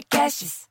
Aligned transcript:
Podcasts. 0.00 0.68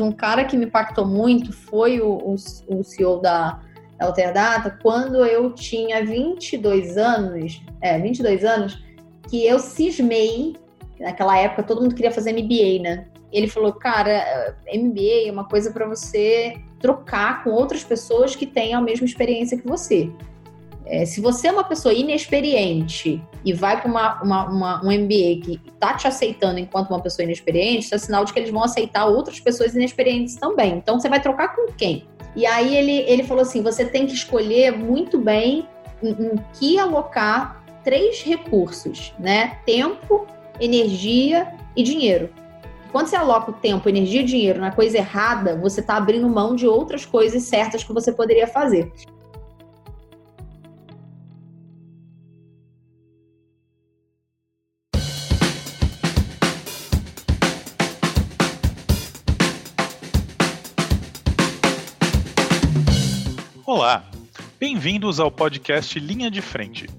Um 0.00 0.12
cara 0.12 0.44
que 0.44 0.56
me 0.56 0.66
impactou 0.66 1.04
muito 1.06 1.52
foi 1.52 2.00
o, 2.00 2.08
o, 2.08 2.34
o 2.34 2.84
CEO 2.84 3.20
da 3.20 3.60
Alterdata 3.98 4.78
quando 4.82 5.24
eu 5.26 5.52
tinha 5.52 6.04
22 6.04 6.96
anos, 6.96 7.60
é, 7.80 7.98
22 7.98 8.44
anos, 8.44 8.82
que 9.28 9.44
eu 9.44 9.58
cismei, 9.58 10.56
naquela 10.98 11.36
época 11.38 11.62
todo 11.64 11.82
mundo 11.82 11.94
queria 11.94 12.10
fazer 12.10 12.32
MBA, 12.32 12.82
né? 12.82 13.06
Ele 13.32 13.48
falou, 13.48 13.72
cara, 13.72 14.56
MBA 14.72 15.28
é 15.28 15.32
uma 15.32 15.48
coisa 15.48 15.70
para 15.72 15.86
você 15.86 16.56
trocar 16.80 17.42
com 17.42 17.50
outras 17.50 17.82
pessoas 17.82 18.36
que 18.36 18.46
tenham 18.46 18.80
a 18.80 18.84
mesma 18.84 19.06
experiência 19.06 19.58
que 19.58 19.66
você. 19.66 20.10
É, 20.92 21.06
se 21.06 21.22
você 21.22 21.48
é 21.48 21.52
uma 21.52 21.64
pessoa 21.64 21.94
inexperiente 21.94 23.18
e 23.42 23.54
vai 23.54 23.80
para 23.80 23.90
uma, 23.90 24.22
uma, 24.22 24.50
uma, 24.50 24.84
um 24.84 24.92
MBA 24.92 25.40
que 25.42 25.60
está 25.72 25.94
te 25.94 26.06
aceitando 26.06 26.58
enquanto 26.58 26.90
uma 26.90 27.00
pessoa 27.00 27.24
inexperiente, 27.24 27.86
isso 27.86 27.94
é 27.94 27.98
sinal 27.98 28.26
de 28.26 28.32
que 28.34 28.38
eles 28.38 28.50
vão 28.50 28.62
aceitar 28.62 29.06
outras 29.06 29.40
pessoas 29.40 29.74
inexperientes 29.74 30.34
também. 30.34 30.74
Então 30.74 31.00
você 31.00 31.08
vai 31.08 31.18
trocar 31.18 31.56
com 31.56 31.72
quem? 31.72 32.06
E 32.36 32.44
aí 32.44 32.76
ele, 32.76 33.10
ele 33.10 33.22
falou 33.22 33.40
assim: 33.40 33.62
você 33.62 33.86
tem 33.86 34.04
que 34.04 34.12
escolher 34.12 34.76
muito 34.76 35.18
bem 35.18 35.66
em, 36.02 36.10
em 36.10 36.36
que 36.52 36.78
alocar 36.78 37.64
três 37.82 38.20
recursos, 38.22 39.14
né? 39.18 39.60
Tempo, 39.64 40.26
energia 40.60 41.54
e 41.74 41.82
dinheiro. 41.82 42.28
Quando 42.92 43.06
você 43.06 43.16
aloca 43.16 43.50
o 43.50 43.54
tempo, 43.54 43.88
energia 43.88 44.20
e 44.20 44.24
dinheiro 44.24 44.60
na 44.60 44.70
coisa 44.70 44.98
errada, 44.98 45.56
você 45.56 45.80
está 45.80 45.96
abrindo 45.96 46.28
mão 46.28 46.54
de 46.54 46.66
outras 46.66 47.06
coisas 47.06 47.44
certas 47.44 47.82
que 47.82 47.94
você 47.94 48.12
poderia 48.12 48.46
fazer. 48.46 48.92
Olá, 63.64 64.04
bem-vindos 64.58 65.20
ao 65.20 65.30
podcast 65.30 66.00
Linha 66.00 66.28
de 66.28 66.42
Frente. 66.42 66.90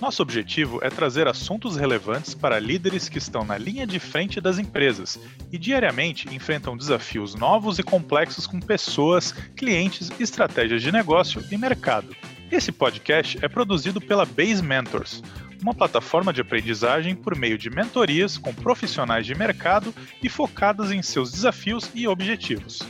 Nosso 0.00 0.22
objetivo 0.22 0.78
é 0.82 0.88
trazer 0.88 1.28
assuntos 1.28 1.76
relevantes 1.76 2.34
para 2.34 2.58
líderes 2.58 3.06
que 3.06 3.18
estão 3.18 3.44
na 3.44 3.58
linha 3.58 3.86
de 3.86 4.00
frente 4.00 4.40
das 4.40 4.58
empresas 4.58 5.20
e 5.52 5.58
diariamente 5.58 6.34
enfrentam 6.34 6.74
desafios 6.74 7.34
novos 7.34 7.78
e 7.78 7.82
complexos 7.82 8.46
com 8.46 8.58
pessoas, 8.58 9.32
clientes, 9.54 10.10
estratégias 10.18 10.80
de 10.80 10.90
negócio 10.90 11.44
e 11.50 11.58
mercado. 11.58 12.16
Esse 12.50 12.72
podcast 12.72 13.38
é 13.42 13.48
produzido 13.48 14.00
pela 14.00 14.24
Base 14.24 14.62
Mentors, 14.62 15.22
uma 15.60 15.74
plataforma 15.74 16.32
de 16.32 16.40
aprendizagem 16.40 17.14
por 17.14 17.36
meio 17.36 17.58
de 17.58 17.68
mentorias 17.68 18.38
com 18.38 18.54
profissionais 18.54 19.26
de 19.26 19.34
mercado 19.34 19.94
e 20.22 20.30
focadas 20.30 20.90
em 20.90 21.02
seus 21.02 21.30
desafios 21.30 21.90
e 21.94 22.08
objetivos. 22.08 22.80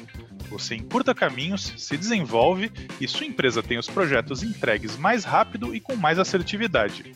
Você 0.48 0.76
encurta 0.76 1.14
caminhos, 1.14 1.74
se 1.76 1.96
desenvolve 1.96 2.70
e 3.00 3.08
sua 3.08 3.26
empresa 3.26 3.62
tem 3.62 3.78
os 3.78 3.88
projetos 3.88 4.42
entregues 4.42 4.96
mais 4.96 5.24
rápido 5.24 5.74
e 5.74 5.80
com 5.80 5.96
mais 5.96 6.18
assertividade. 6.18 7.14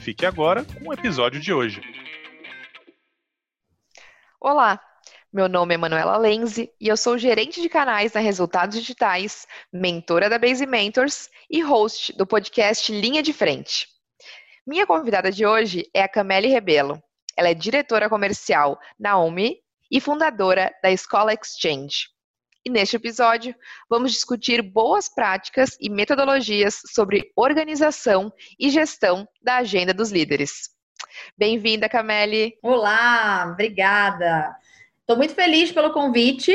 Fique 0.00 0.26
agora 0.26 0.64
com 0.64 0.90
o 0.90 0.92
episódio 0.92 1.40
de 1.40 1.52
hoje. 1.52 1.80
Olá, 4.38 4.80
meu 5.32 5.48
nome 5.48 5.74
é 5.74 5.78
Manuela 5.78 6.18
Lenze 6.18 6.70
e 6.78 6.88
eu 6.88 6.96
sou 6.96 7.16
gerente 7.16 7.62
de 7.62 7.68
canais 7.68 8.12
na 8.12 8.20
Resultados 8.20 8.78
Digitais, 8.78 9.46
mentora 9.72 10.28
da 10.28 10.38
Base 10.38 10.66
Mentors 10.66 11.30
e 11.50 11.62
host 11.62 12.12
do 12.12 12.26
podcast 12.26 12.92
Linha 12.92 13.22
de 13.22 13.32
Frente. 13.32 13.88
Minha 14.66 14.86
convidada 14.86 15.32
de 15.32 15.46
hoje 15.46 15.88
é 15.94 16.02
a 16.02 16.08
Camille 16.08 16.48
Rebelo. 16.48 17.02
Ela 17.36 17.48
é 17.48 17.54
diretora 17.54 18.08
comercial 18.08 18.78
na 18.98 19.18
OMI 19.18 19.56
e 19.90 20.00
fundadora 20.00 20.72
da 20.82 20.90
Escola 20.90 21.32
Exchange. 21.32 22.15
E 22.66 22.68
neste 22.68 22.96
episódio, 22.96 23.54
vamos 23.88 24.10
discutir 24.10 24.60
boas 24.60 25.08
práticas 25.08 25.78
e 25.80 25.88
metodologias 25.88 26.82
sobre 26.92 27.30
organização 27.36 28.32
e 28.58 28.70
gestão 28.70 29.24
da 29.40 29.58
agenda 29.58 29.94
dos 29.94 30.10
líderes. 30.10 30.70
Bem-vinda, 31.38 31.88
Cameli. 31.88 32.58
Olá, 32.60 33.50
obrigada. 33.52 34.52
Estou 34.98 35.16
muito 35.16 35.32
feliz 35.32 35.70
pelo 35.70 35.92
convite 35.92 36.52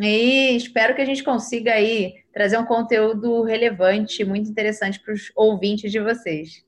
e 0.00 0.56
espero 0.56 0.94
que 0.94 1.02
a 1.02 1.04
gente 1.04 1.22
consiga 1.22 1.74
aí 1.74 2.14
trazer 2.32 2.56
um 2.56 2.64
conteúdo 2.64 3.42
relevante, 3.42 4.24
muito 4.24 4.48
interessante 4.48 4.98
para 4.98 5.12
os 5.12 5.30
ouvintes 5.36 5.92
de 5.92 6.00
vocês. 6.00 6.64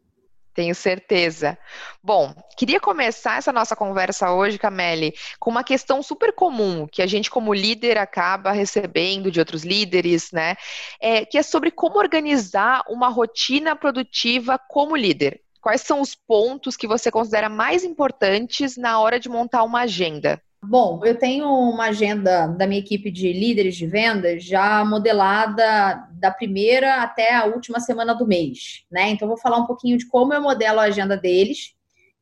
Tenho 0.54 0.74
certeza. 0.74 1.56
Bom, 2.02 2.34
queria 2.58 2.78
começar 2.78 3.38
essa 3.38 3.52
nossa 3.52 3.74
conversa 3.74 4.32
hoje, 4.32 4.58
Cameli, 4.58 5.14
com 5.40 5.50
uma 5.50 5.64
questão 5.64 6.02
super 6.02 6.32
comum 6.34 6.86
que 6.86 7.00
a 7.00 7.06
gente, 7.06 7.30
como 7.30 7.54
líder, 7.54 7.96
acaba 7.96 8.52
recebendo 8.52 9.30
de 9.30 9.38
outros 9.40 9.64
líderes, 9.64 10.30
né? 10.30 10.56
É, 11.00 11.24
que 11.24 11.38
é 11.38 11.42
sobre 11.42 11.70
como 11.70 11.98
organizar 11.98 12.82
uma 12.88 13.08
rotina 13.08 13.74
produtiva 13.74 14.58
como 14.68 14.94
líder. 14.94 15.40
Quais 15.60 15.80
são 15.80 16.00
os 16.00 16.14
pontos 16.14 16.76
que 16.76 16.86
você 16.88 17.10
considera 17.10 17.48
mais 17.48 17.82
importantes 17.82 18.76
na 18.76 19.00
hora 19.00 19.18
de 19.18 19.28
montar 19.30 19.62
uma 19.62 19.82
agenda? 19.82 20.42
Bom, 20.64 21.00
eu 21.04 21.18
tenho 21.18 21.48
uma 21.48 21.86
agenda 21.86 22.46
da 22.46 22.68
minha 22.68 22.78
equipe 22.78 23.10
de 23.10 23.32
líderes 23.32 23.74
de 23.74 23.84
vendas 23.84 24.44
já 24.44 24.84
modelada 24.84 26.08
da 26.12 26.30
primeira 26.30 27.02
até 27.02 27.34
a 27.34 27.46
última 27.46 27.80
semana 27.80 28.14
do 28.14 28.26
mês, 28.26 28.84
né? 28.90 29.10
Então, 29.10 29.26
vou 29.26 29.36
falar 29.36 29.58
um 29.58 29.66
pouquinho 29.66 29.98
de 29.98 30.06
como 30.06 30.32
eu 30.32 30.40
modelo 30.40 30.78
a 30.78 30.84
agenda 30.84 31.16
deles 31.16 31.74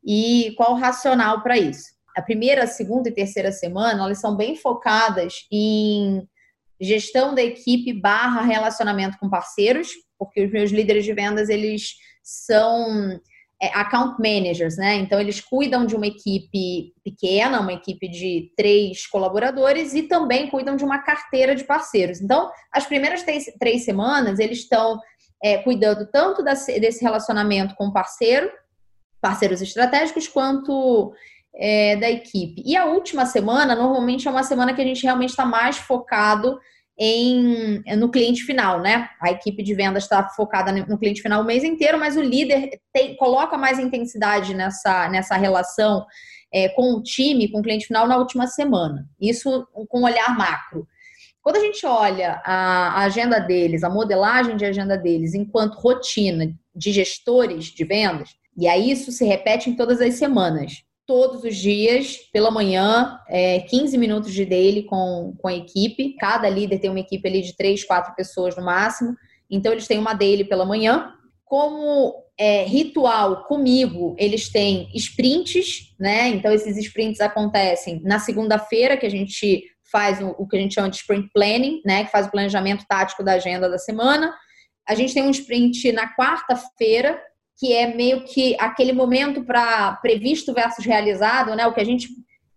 e 0.02 0.54
qual 0.56 0.72
o 0.72 0.78
racional 0.78 1.42
para 1.42 1.58
isso. 1.58 1.90
A 2.16 2.22
primeira, 2.22 2.66
segunda 2.66 3.10
e 3.10 3.14
terceira 3.14 3.52
semana, 3.52 4.04
elas 4.04 4.18
são 4.18 4.34
bem 4.34 4.56
focadas 4.56 5.46
em 5.52 6.26
gestão 6.80 7.34
da 7.34 7.42
equipe 7.42 7.92
barra 7.92 8.40
relacionamento 8.40 9.18
com 9.18 9.28
parceiros, 9.28 9.90
porque 10.18 10.42
os 10.42 10.50
meus 10.50 10.70
líderes 10.70 11.04
de 11.04 11.12
vendas, 11.12 11.50
eles 11.50 11.94
são 12.22 13.20
account 13.68 14.16
managers, 14.18 14.76
né? 14.76 14.96
Então, 14.96 15.20
eles 15.20 15.40
cuidam 15.40 15.84
de 15.84 15.94
uma 15.94 16.06
equipe 16.06 16.94
pequena, 17.04 17.60
uma 17.60 17.74
equipe 17.74 18.08
de 18.08 18.52
três 18.56 19.06
colaboradores 19.06 19.92
e 19.92 20.04
também 20.04 20.48
cuidam 20.48 20.76
de 20.76 20.84
uma 20.84 20.98
carteira 20.98 21.54
de 21.54 21.64
parceiros. 21.64 22.20
Então, 22.20 22.50
as 22.72 22.86
primeiras 22.86 23.22
três, 23.22 23.44
três 23.58 23.84
semanas, 23.84 24.38
eles 24.38 24.60
estão 24.60 24.98
é, 25.42 25.58
cuidando 25.58 26.06
tanto 26.10 26.42
desse 26.42 27.02
relacionamento 27.02 27.74
com 27.74 27.88
o 27.88 27.92
parceiro, 27.92 28.50
parceiros 29.20 29.60
estratégicos, 29.60 30.26
quanto 30.26 31.12
é, 31.54 31.96
da 31.96 32.10
equipe. 32.10 32.62
E 32.64 32.76
a 32.76 32.86
última 32.86 33.26
semana, 33.26 33.74
normalmente, 33.74 34.26
é 34.26 34.30
uma 34.30 34.42
semana 34.42 34.72
que 34.72 34.80
a 34.80 34.84
gente 34.84 35.02
realmente 35.02 35.30
está 35.30 35.44
mais 35.44 35.76
focado 35.76 36.58
em, 37.02 37.82
no 37.96 38.10
cliente 38.10 38.42
final, 38.42 38.80
né? 38.82 39.08
A 39.22 39.30
equipe 39.30 39.62
de 39.62 39.74
vendas 39.74 40.02
está 40.02 40.28
focada 40.28 40.70
no 40.70 40.98
cliente 40.98 41.22
final 41.22 41.40
o 41.40 41.46
mês 41.46 41.64
inteiro, 41.64 41.98
mas 41.98 42.14
o 42.14 42.20
líder 42.20 42.78
tem, 42.92 43.16
coloca 43.16 43.56
mais 43.56 43.78
intensidade 43.78 44.52
nessa, 44.52 45.08
nessa 45.08 45.34
relação 45.36 46.04
é, 46.52 46.68
com 46.68 46.92
o 46.92 47.02
time, 47.02 47.50
com 47.50 47.60
o 47.60 47.62
cliente 47.62 47.86
final 47.86 48.06
na 48.06 48.18
última 48.18 48.46
semana. 48.46 49.08
Isso 49.18 49.66
com 49.88 50.00
um 50.00 50.04
olhar 50.04 50.36
macro. 50.36 50.86
Quando 51.40 51.56
a 51.56 51.60
gente 51.60 51.86
olha 51.86 52.42
a 52.44 53.02
agenda 53.02 53.38
deles, 53.38 53.82
a 53.82 53.88
modelagem 53.88 54.58
de 54.58 54.66
agenda 54.66 54.98
deles 54.98 55.32
enquanto 55.32 55.80
rotina 55.80 56.52
de 56.76 56.92
gestores 56.92 57.64
de 57.64 57.82
vendas, 57.82 58.28
e 58.58 58.68
aí 58.68 58.90
isso 58.90 59.10
se 59.10 59.24
repete 59.24 59.70
em 59.70 59.74
todas 59.74 60.02
as 60.02 60.14
semanas 60.14 60.84
todos 61.10 61.42
os 61.42 61.56
dias, 61.56 62.18
pela 62.32 62.52
manhã, 62.52 63.18
é, 63.28 63.58
15 63.62 63.98
minutos 63.98 64.32
de 64.32 64.44
daily 64.44 64.84
com, 64.84 65.34
com 65.42 65.48
a 65.48 65.52
equipe. 65.52 66.14
Cada 66.14 66.48
líder 66.48 66.78
tem 66.78 66.88
uma 66.88 67.00
equipe 67.00 67.28
ali 67.28 67.42
de 67.42 67.56
3, 67.56 67.82
4 67.82 68.14
pessoas 68.14 68.56
no 68.56 68.64
máximo. 68.64 69.16
Então, 69.50 69.72
eles 69.72 69.88
têm 69.88 69.98
uma 69.98 70.14
daily 70.14 70.44
pela 70.44 70.64
manhã. 70.64 71.12
Como 71.44 72.14
é, 72.38 72.62
ritual 72.62 73.42
comigo, 73.46 74.14
eles 74.20 74.52
têm 74.52 74.88
sprints, 74.94 75.96
né? 75.98 76.28
Então, 76.28 76.52
esses 76.52 76.76
sprints 76.76 77.20
acontecem 77.20 78.00
na 78.04 78.20
segunda-feira, 78.20 78.96
que 78.96 79.06
a 79.06 79.10
gente 79.10 79.64
faz 79.90 80.22
o, 80.22 80.28
o 80.38 80.46
que 80.46 80.56
a 80.56 80.60
gente 80.60 80.74
chama 80.74 80.90
de 80.90 80.98
sprint 80.98 81.28
planning, 81.34 81.82
né? 81.84 82.04
Que 82.04 82.12
faz 82.12 82.28
o 82.28 82.30
planejamento 82.30 82.84
tático 82.88 83.24
da 83.24 83.32
agenda 83.32 83.68
da 83.68 83.78
semana. 83.78 84.32
A 84.88 84.94
gente 84.94 85.12
tem 85.12 85.24
um 85.24 85.30
sprint 85.30 85.90
na 85.90 86.14
quarta-feira, 86.14 87.20
que 87.60 87.74
é 87.74 87.94
meio 87.94 88.24
que 88.24 88.56
aquele 88.58 88.94
momento 88.94 89.44
para 89.44 89.92
previsto 89.96 90.54
versus 90.54 90.82
realizado, 90.82 91.54
né? 91.54 91.66
O 91.66 91.74
que 91.74 91.80
a 91.80 91.84
gente 91.84 92.08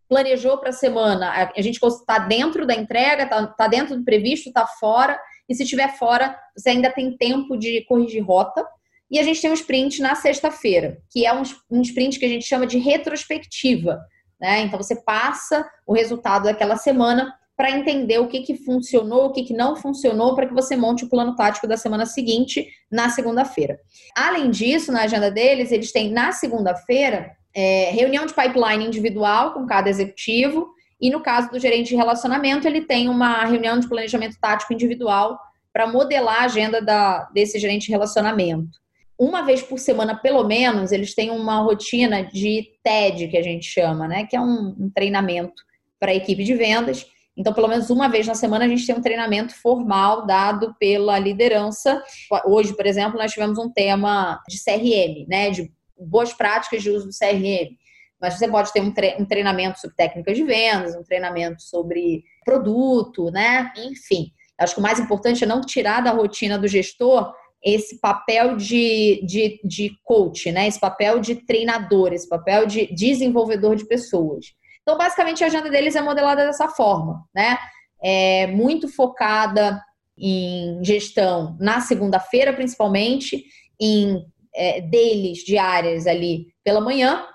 planejou 0.08 0.58
para 0.58 0.70
a 0.70 0.74
semana, 0.74 1.52
a 1.54 1.62
gente 1.62 1.78
está 1.84 2.20
dentro 2.20 2.66
da 2.66 2.74
entrega, 2.74 3.24
está 3.24 3.48
tá 3.48 3.68
dentro 3.68 3.98
do 3.98 4.06
previsto, 4.06 4.48
está 4.48 4.66
fora, 4.66 5.20
e 5.50 5.54
se 5.54 5.64
estiver 5.64 5.98
fora, 5.98 6.34
você 6.56 6.70
ainda 6.70 6.90
tem 6.90 7.18
tempo 7.18 7.58
de 7.58 7.84
corrigir 7.86 8.24
rota. 8.24 8.66
E 9.12 9.20
a 9.20 9.24
gente 9.24 9.42
tem 9.42 9.52
um 9.52 9.56
sprint 9.56 10.02
na 10.02 10.16
sexta-feira, 10.16 10.98
que 11.12 11.26
é 11.26 11.34
um, 11.34 11.44
um 11.70 11.82
sprint 11.82 12.18
que 12.18 12.26
a 12.26 12.30
gente 12.30 12.46
chama 12.46 12.66
de 12.66 12.78
retrospectiva. 12.78 14.00
Né? 14.40 14.62
Então 14.62 14.82
você 14.82 14.96
passa 14.96 15.70
o 15.86 15.94
resultado 15.94 16.46
daquela 16.46 16.78
semana 16.78 17.34
para 17.64 17.72
entender 17.72 18.20
o 18.20 18.28
que, 18.28 18.42
que 18.42 18.58
funcionou, 18.58 19.28
o 19.28 19.32
que, 19.32 19.42
que 19.42 19.54
não 19.54 19.74
funcionou, 19.74 20.36
para 20.36 20.46
que 20.46 20.54
você 20.54 20.76
monte 20.76 21.06
o 21.06 21.10
plano 21.10 21.34
tático 21.34 21.66
da 21.66 21.78
semana 21.78 22.06
seguinte, 22.06 22.68
na 22.92 23.08
segunda-feira. 23.08 23.80
Além 24.18 24.50
disso, 24.50 24.92
na 24.92 25.04
agenda 25.04 25.32
deles, 25.32 25.72
eles 25.72 25.90
têm 25.90 26.12
na 26.12 26.34
segunda-feira 26.34 27.32
é, 27.56 27.90
reunião 27.92 28.26
de 28.26 28.34
pipeline 28.34 28.86
individual 28.86 29.54
com 29.54 29.66
cada 29.66 29.90
executivo, 29.90 30.74
e 31.00 31.10
no 31.10 31.22
caso 31.22 31.52
do 31.52 31.58
gerente 31.58 31.88
de 31.88 31.96
relacionamento, 31.96 32.68
ele 32.68 32.82
tem 32.82 33.08
uma 33.08 33.46
reunião 33.46 33.80
de 33.80 33.88
planejamento 33.88 34.36
tático 34.42 34.74
individual 34.74 35.40
para 35.72 35.88
modelar 35.88 36.42
a 36.42 36.46
agenda 36.46 36.82
da, 36.82 37.30
desse 37.34 37.58
gerente 37.60 37.86
de 37.86 37.92
relacionamento. 37.92 38.78
Uma 39.18 39.42
vez 39.42 39.62
por 39.62 39.80
semana, 39.80 40.14
pelo 40.14 40.44
menos, 40.44 40.92
eles 40.92 41.16
têm 41.16 41.32
uma 41.32 41.62
rotina 41.62 42.26
de 42.26 42.72
TED, 42.84 43.30
que 43.30 43.38
a 43.38 43.42
gente 43.42 43.66
chama, 43.66 44.06
né? 44.06 44.26
Que 44.26 44.36
é 44.36 44.42
um, 44.42 44.76
um 44.78 44.92
treinamento 44.94 45.64
para 45.98 46.12
a 46.12 46.16
equipe 46.16 46.44
de 46.44 46.56
vendas. 46.56 47.06
Então, 47.36 47.54
pelo 47.54 47.68
menos 47.68 47.90
uma 47.90 48.08
vez 48.08 48.28
na 48.28 48.36
semana, 48.36 48.66
a 48.66 48.68
gente 48.68 48.86
tem 48.86 48.96
um 48.96 49.02
treinamento 49.02 49.56
formal 49.56 50.26
dado 50.26 50.76
pela 50.80 51.18
liderança. 51.18 52.02
Hoje, 52.46 52.76
por 52.76 52.86
exemplo, 52.86 53.18
nós 53.18 53.32
tivemos 53.32 53.58
um 53.58 53.72
tema 53.72 54.40
de 54.48 54.64
CRM, 54.64 55.28
né? 55.28 55.50
De 55.50 55.72
boas 55.98 56.32
práticas 56.34 56.84
de 56.84 56.92
uso 56.92 57.08
do 57.08 57.12
CRM. 57.12 57.76
Mas 58.22 58.36
você 58.36 58.48
pode 58.48 58.72
ter 58.72 58.82
um, 58.82 59.26
treinamento 59.26 59.80
sobre 59.80 59.98
técnicas 59.98 60.38
de 60.38 60.44
vendas, 60.44 60.96
um 60.96 61.04
treinamento 61.04 61.62
sobre 61.62 62.24
produto, 62.46 63.32
né? 63.32 63.72
Enfim, 63.78 64.32
acho 64.58 64.76
que 64.76 64.80
o 64.80 64.84
mais 64.84 65.00
importante 65.00 65.44
é 65.44 65.48
não 65.48 65.60
tirar 65.60 66.02
da 66.02 66.12
rotina 66.12 66.58
do 66.58 66.68
gestor 66.68 67.34
esse 67.64 68.00
papel 68.00 68.58
de, 68.58 69.26
de, 69.26 69.60
de 69.64 69.92
coach, 70.04 70.52
né? 70.52 70.68
Esse 70.68 70.80
papel 70.80 71.20
de 71.20 71.36
treinador, 71.36 72.14
esse 72.14 72.28
papel 72.28 72.66
de 72.66 72.94
desenvolvedor 72.94 73.76
de 73.76 73.86
pessoas. 73.86 74.48
Então, 74.84 74.98
basicamente, 74.98 75.44
a 75.44 75.48
agenda 75.48 75.70
deles 75.70 75.96
é 75.96 76.02
modelada 76.02 76.46
dessa 76.46 76.68
forma, 76.68 77.24
né? 77.34 77.58
É 78.04 78.48
muito 78.48 78.88
focada 78.88 79.82
em 80.18 80.84
gestão 80.84 81.58
na 81.60 81.82
segunda-feira, 81.82 82.54
principalmente, 82.54 83.46
em 83.80 84.24
é, 84.54 84.82
deles 84.82 85.40
diárias 85.40 86.06
ali 86.06 86.48
pela 86.64 86.82
manhã 86.82 87.26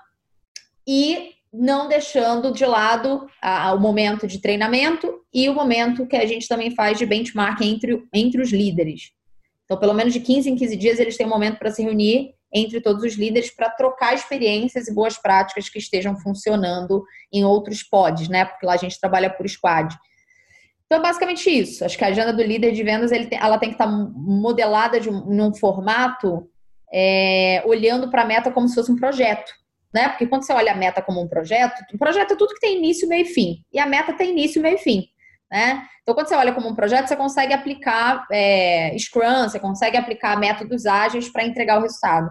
e 0.87 1.31
não 1.51 1.87
deixando 1.87 2.53
de 2.53 2.65
lado 2.65 3.27
a, 3.41 3.73
o 3.73 3.79
momento 3.79 4.27
de 4.27 4.39
treinamento 4.39 5.21
e 5.33 5.49
o 5.49 5.53
momento 5.53 6.05
que 6.07 6.15
a 6.15 6.25
gente 6.25 6.47
também 6.47 6.71
faz 6.71 6.97
de 6.97 7.05
benchmark 7.05 7.61
entre, 7.61 8.03
entre 8.13 8.41
os 8.41 8.51
líderes. 8.51 9.11
Então, 9.65 9.77
pelo 9.77 9.93
menos 9.93 10.13
de 10.13 10.19
15 10.19 10.49
em 10.49 10.55
15 10.55 10.75
dias, 10.77 10.99
eles 10.99 11.17
têm 11.17 11.25
um 11.25 11.29
momento 11.29 11.57
para 11.57 11.71
se 11.71 11.83
reunir 11.83 12.33
entre 12.53 12.81
todos 12.81 13.03
os 13.03 13.15
líderes 13.15 13.51
para 13.51 13.69
trocar 13.69 14.13
experiências 14.13 14.87
e 14.87 14.93
boas 14.93 15.17
práticas 15.17 15.69
que 15.69 15.79
estejam 15.79 16.17
funcionando 16.17 17.03
em 17.31 17.45
outros 17.45 17.83
pods, 17.83 18.27
né? 18.27 18.45
Porque 18.45 18.65
lá 18.65 18.73
a 18.73 18.77
gente 18.77 18.99
trabalha 18.99 19.29
por 19.29 19.47
squad. 19.47 19.95
Então, 20.85 20.97
é 20.97 21.01
basicamente 21.01 21.49
isso. 21.49 21.85
Acho 21.85 21.97
que 21.97 22.03
a 22.03 22.07
agenda 22.07 22.33
do 22.33 22.41
líder 22.41 22.71
de 22.71 22.83
vendas 22.83 23.11
ele 23.11 23.27
tem, 23.27 23.37
ela 23.39 23.59
tem 23.59 23.69
que 23.69 23.75
estar 23.75 23.85
tá 23.85 23.91
modelada 23.91 24.99
de 24.99 25.09
um, 25.09 25.23
num 25.25 25.53
formato 25.53 26.49
é, 26.91 27.61
olhando 27.65 28.09
para 28.09 28.23
a 28.23 28.25
meta 28.25 28.51
como 28.51 28.67
se 28.67 28.73
fosse 28.73 28.91
um 28.91 28.95
projeto. 28.95 29.51
Né? 29.93 30.09
Porque 30.09 30.25
quando 30.25 30.43
você 30.43 30.53
olha 30.53 30.71
a 30.71 30.75
meta 30.75 31.01
como 31.01 31.21
um 31.21 31.27
projeto, 31.27 31.83
um 31.93 31.97
projeto 31.97 32.33
é 32.33 32.35
tudo 32.35 32.53
que 32.55 32.59
tem 32.59 32.77
início, 32.77 33.07
meio 33.07 33.21
e 33.23 33.25
fim. 33.25 33.63
E 33.71 33.79
a 33.79 33.85
meta 33.85 34.13
tem 34.13 34.31
início, 34.31 34.61
meio 34.61 34.75
e 34.75 34.79
fim. 34.79 35.07
Né? 35.51 35.83
Então, 36.01 36.13
quando 36.13 36.27
você 36.27 36.35
olha 36.35 36.53
como 36.53 36.69
um 36.69 36.75
projeto, 36.75 37.07
você 37.07 37.15
consegue 37.15 37.53
aplicar 37.53 38.25
é, 38.31 38.95
Scrum, 38.97 39.49
você 39.49 39.59
consegue 39.59 39.97
aplicar 39.97 40.37
métodos 40.37 40.85
ágeis 40.85 41.29
para 41.29 41.43
entregar 41.43 41.79
o 41.79 41.81
resultado. 41.81 42.29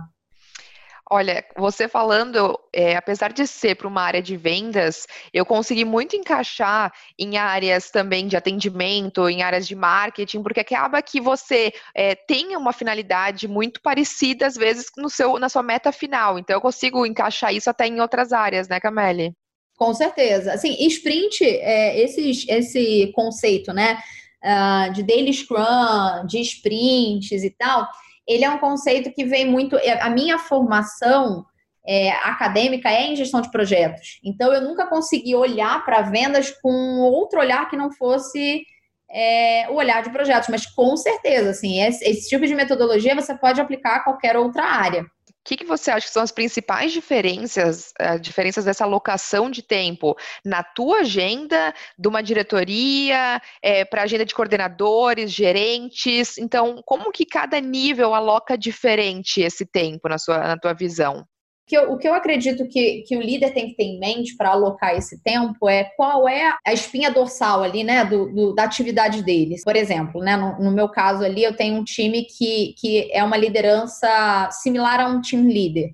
Olha, 1.11 1.43
você 1.57 1.89
falando, 1.89 2.59
é, 2.71 2.95
apesar 2.95 3.33
de 3.33 3.47
ser 3.47 3.77
para 3.77 3.89
uma 3.89 4.03
área 4.03 4.21
de 4.21 4.37
vendas, 4.37 5.07
eu 5.33 5.47
consegui 5.47 5.83
muito 5.83 6.15
encaixar 6.15 6.93
em 7.19 7.39
áreas 7.39 7.91
também 7.91 8.29
de 8.29 8.37
atendimento, 8.37 9.27
em 9.27 9.43
áreas 9.43 9.67
de 9.67 9.75
marketing, 9.75 10.43
porque 10.43 10.61
acaba 10.61 11.01
que 11.01 11.19
você 11.19 11.73
é, 11.95 12.15
tem 12.15 12.55
uma 12.55 12.75
finalidade 12.75 13.49
muito 13.49 13.81
parecida, 13.81 14.47
às 14.47 14.55
vezes, 14.55 14.89
no 14.99 15.09
seu, 15.09 15.39
na 15.39 15.49
sua 15.49 15.63
meta 15.63 15.91
final. 15.93 16.39
Então, 16.39 16.55
eu 16.55 16.61
consigo 16.61 17.07
encaixar 17.07 17.55
isso 17.55 17.71
até 17.71 17.87
em 17.87 18.01
outras 18.01 18.31
áreas, 18.31 18.69
né, 18.69 18.79
Camille? 18.79 19.35
Com 19.79 19.95
certeza. 19.95 20.53
Assim, 20.53 20.77
sprint, 20.89 21.45
é, 21.45 22.03
esse, 22.03 22.51
esse 22.51 23.13
conceito, 23.15 23.73
né, 23.73 23.97
uh, 24.45 24.93
de 24.93 25.05
daily 25.05 25.33
scrum, 25.33 26.27
de 26.27 26.41
sprints 26.41 27.45
e 27.45 27.51
tal, 27.51 27.89
ele 28.27 28.45
é 28.45 28.51
um 28.51 28.59
conceito 28.59 29.13
que 29.13 29.25
vem 29.25 29.47
muito. 29.47 29.77
É, 29.77 30.03
a 30.03 30.11
minha 30.11 30.37
formação 30.37 31.47
é, 31.87 32.11
acadêmica 32.11 32.91
é 32.91 33.05
em 33.05 33.15
gestão 33.15 33.41
de 33.41 33.53
projetos. 33.53 34.19
Então, 34.25 34.53
eu 34.53 34.61
nunca 34.61 34.85
consegui 34.89 35.37
olhar 35.37 35.85
para 35.85 36.03
vendas 36.03 36.51
com 36.61 36.99
outro 36.99 37.39
olhar 37.39 37.71
que 37.71 37.77
não 37.77 37.93
fosse 37.93 38.65
é, 39.09 39.69
o 39.71 39.75
olhar 39.75 40.03
de 40.03 40.11
projetos. 40.11 40.49
Mas, 40.49 40.67
com 40.67 40.97
certeza, 40.97 41.51
assim, 41.51 41.81
esse, 41.81 42.05
esse 42.05 42.29
tipo 42.29 42.45
de 42.45 42.55
metodologia 42.57 43.15
você 43.15 43.33
pode 43.33 43.61
aplicar 43.61 43.99
a 43.99 44.01
qualquer 44.01 44.37
outra 44.37 44.65
área 44.65 45.07
que, 45.49 45.57
que 45.57 45.65
você 45.65 45.91
acha 45.91 46.07
que 46.07 46.13
são 46.13 46.23
as 46.23 46.31
principais 46.31 46.93
diferenças, 46.93 47.93
uh, 48.01 48.21
diferenças 48.21 48.67
dessa 48.67 48.85
alocação 48.85 49.51
de 49.51 49.63
tempo 49.63 50.15
na 50.45 50.63
tua 50.63 51.01
agenda, 51.01 51.75
de 51.99 52.07
uma 52.07 52.23
diretoria, 52.23 53.41
é, 53.63 53.85
para 53.85 54.03
agenda 54.03 54.27
de 54.27 54.35
coordenadores, 54.35 55.33
gerentes? 55.33 56.37
Então, 56.37 56.83
como 56.85 57.11
que 57.11 57.25
cada 57.25 57.59
nível 57.61 58.15
aloca 58.15 58.59
diferente 58.59 59.41
esse 59.41 59.65
tempo 59.65 60.09
na, 60.09 60.19
sua, 60.19 60.39
na 60.39 60.59
tua 60.59 60.75
visão? 60.75 61.27
Que 61.69 61.77
eu, 61.77 61.93
o 61.93 61.99
que 61.99 62.09
eu 62.09 62.15
acredito 62.15 62.67
que, 62.67 63.03
que 63.03 63.15
o 63.15 63.21
líder 63.21 63.53
tem 63.53 63.69
que 63.69 63.77
ter 63.77 63.85
em 63.85 64.01
mente 64.01 64.35
para 64.37 64.51
alocar 64.51 64.97
esse 64.97 65.23
tempo 65.23 65.69
é 65.69 65.85
qual 65.85 66.27
é 66.27 66.57
a 66.67 66.73
espinha 66.73 67.11
dorsal 67.11 67.63
ali, 67.63 67.85
né, 67.85 68.07
do, 68.07 68.33
do 68.33 68.55
da 68.55 68.65
atividade 68.65 69.23
deles. 69.23 69.63
Por 69.63 69.77
exemplo, 69.77 70.23
né, 70.23 70.35
no, 70.35 70.59
no, 70.59 70.71
meu 70.73 70.89
caso 70.89 71.23
ali, 71.23 71.45
eu 71.45 71.55
tenho 71.55 71.77
um 71.77 71.85
time 71.85 72.25
que, 72.25 72.75
que 72.79 73.13
é 73.13 73.23
uma 73.23 73.37
liderança 73.37 74.49
similar 74.51 74.99
a 74.99 75.09
um 75.09 75.21
team 75.21 75.47
leader. 75.47 75.91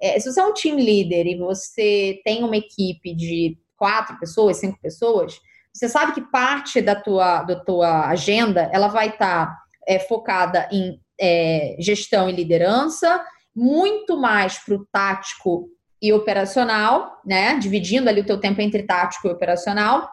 É, 0.00 0.18
se 0.18 0.32
você 0.32 0.40
é 0.40 0.44
um 0.44 0.54
team 0.54 0.76
leader 0.76 1.26
e 1.26 1.36
você 1.36 2.20
tem 2.24 2.42
uma 2.42 2.56
equipe 2.56 3.14
de 3.14 3.58
quatro 3.76 4.18
pessoas, 4.18 4.56
cinco 4.56 4.80
pessoas, 4.80 5.38
você 5.74 5.90
sabe 5.90 6.12
que 6.12 6.22
parte 6.22 6.80
da 6.80 6.96
tua, 6.96 7.42
da 7.42 7.56
tua 7.56 8.08
agenda 8.08 8.70
ela 8.72 8.88
vai 8.88 9.08
estar 9.08 9.46
tá, 9.46 9.58
é, 9.86 9.98
focada 9.98 10.66
em 10.72 10.98
é, 11.20 11.76
gestão 11.78 12.30
e 12.30 12.32
liderança 12.32 13.22
muito 13.58 14.16
mais 14.16 14.56
para 14.58 14.76
o 14.76 14.86
tático 14.92 15.68
e 16.00 16.12
operacional, 16.12 17.20
né? 17.26 17.58
Dividindo 17.58 18.08
ali 18.08 18.20
o 18.20 18.26
teu 18.26 18.38
tempo 18.38 18.60
entre 18.60 18.84
tático 18.84 19.26
e 19.26 19.30
operacional, 19.32 20.08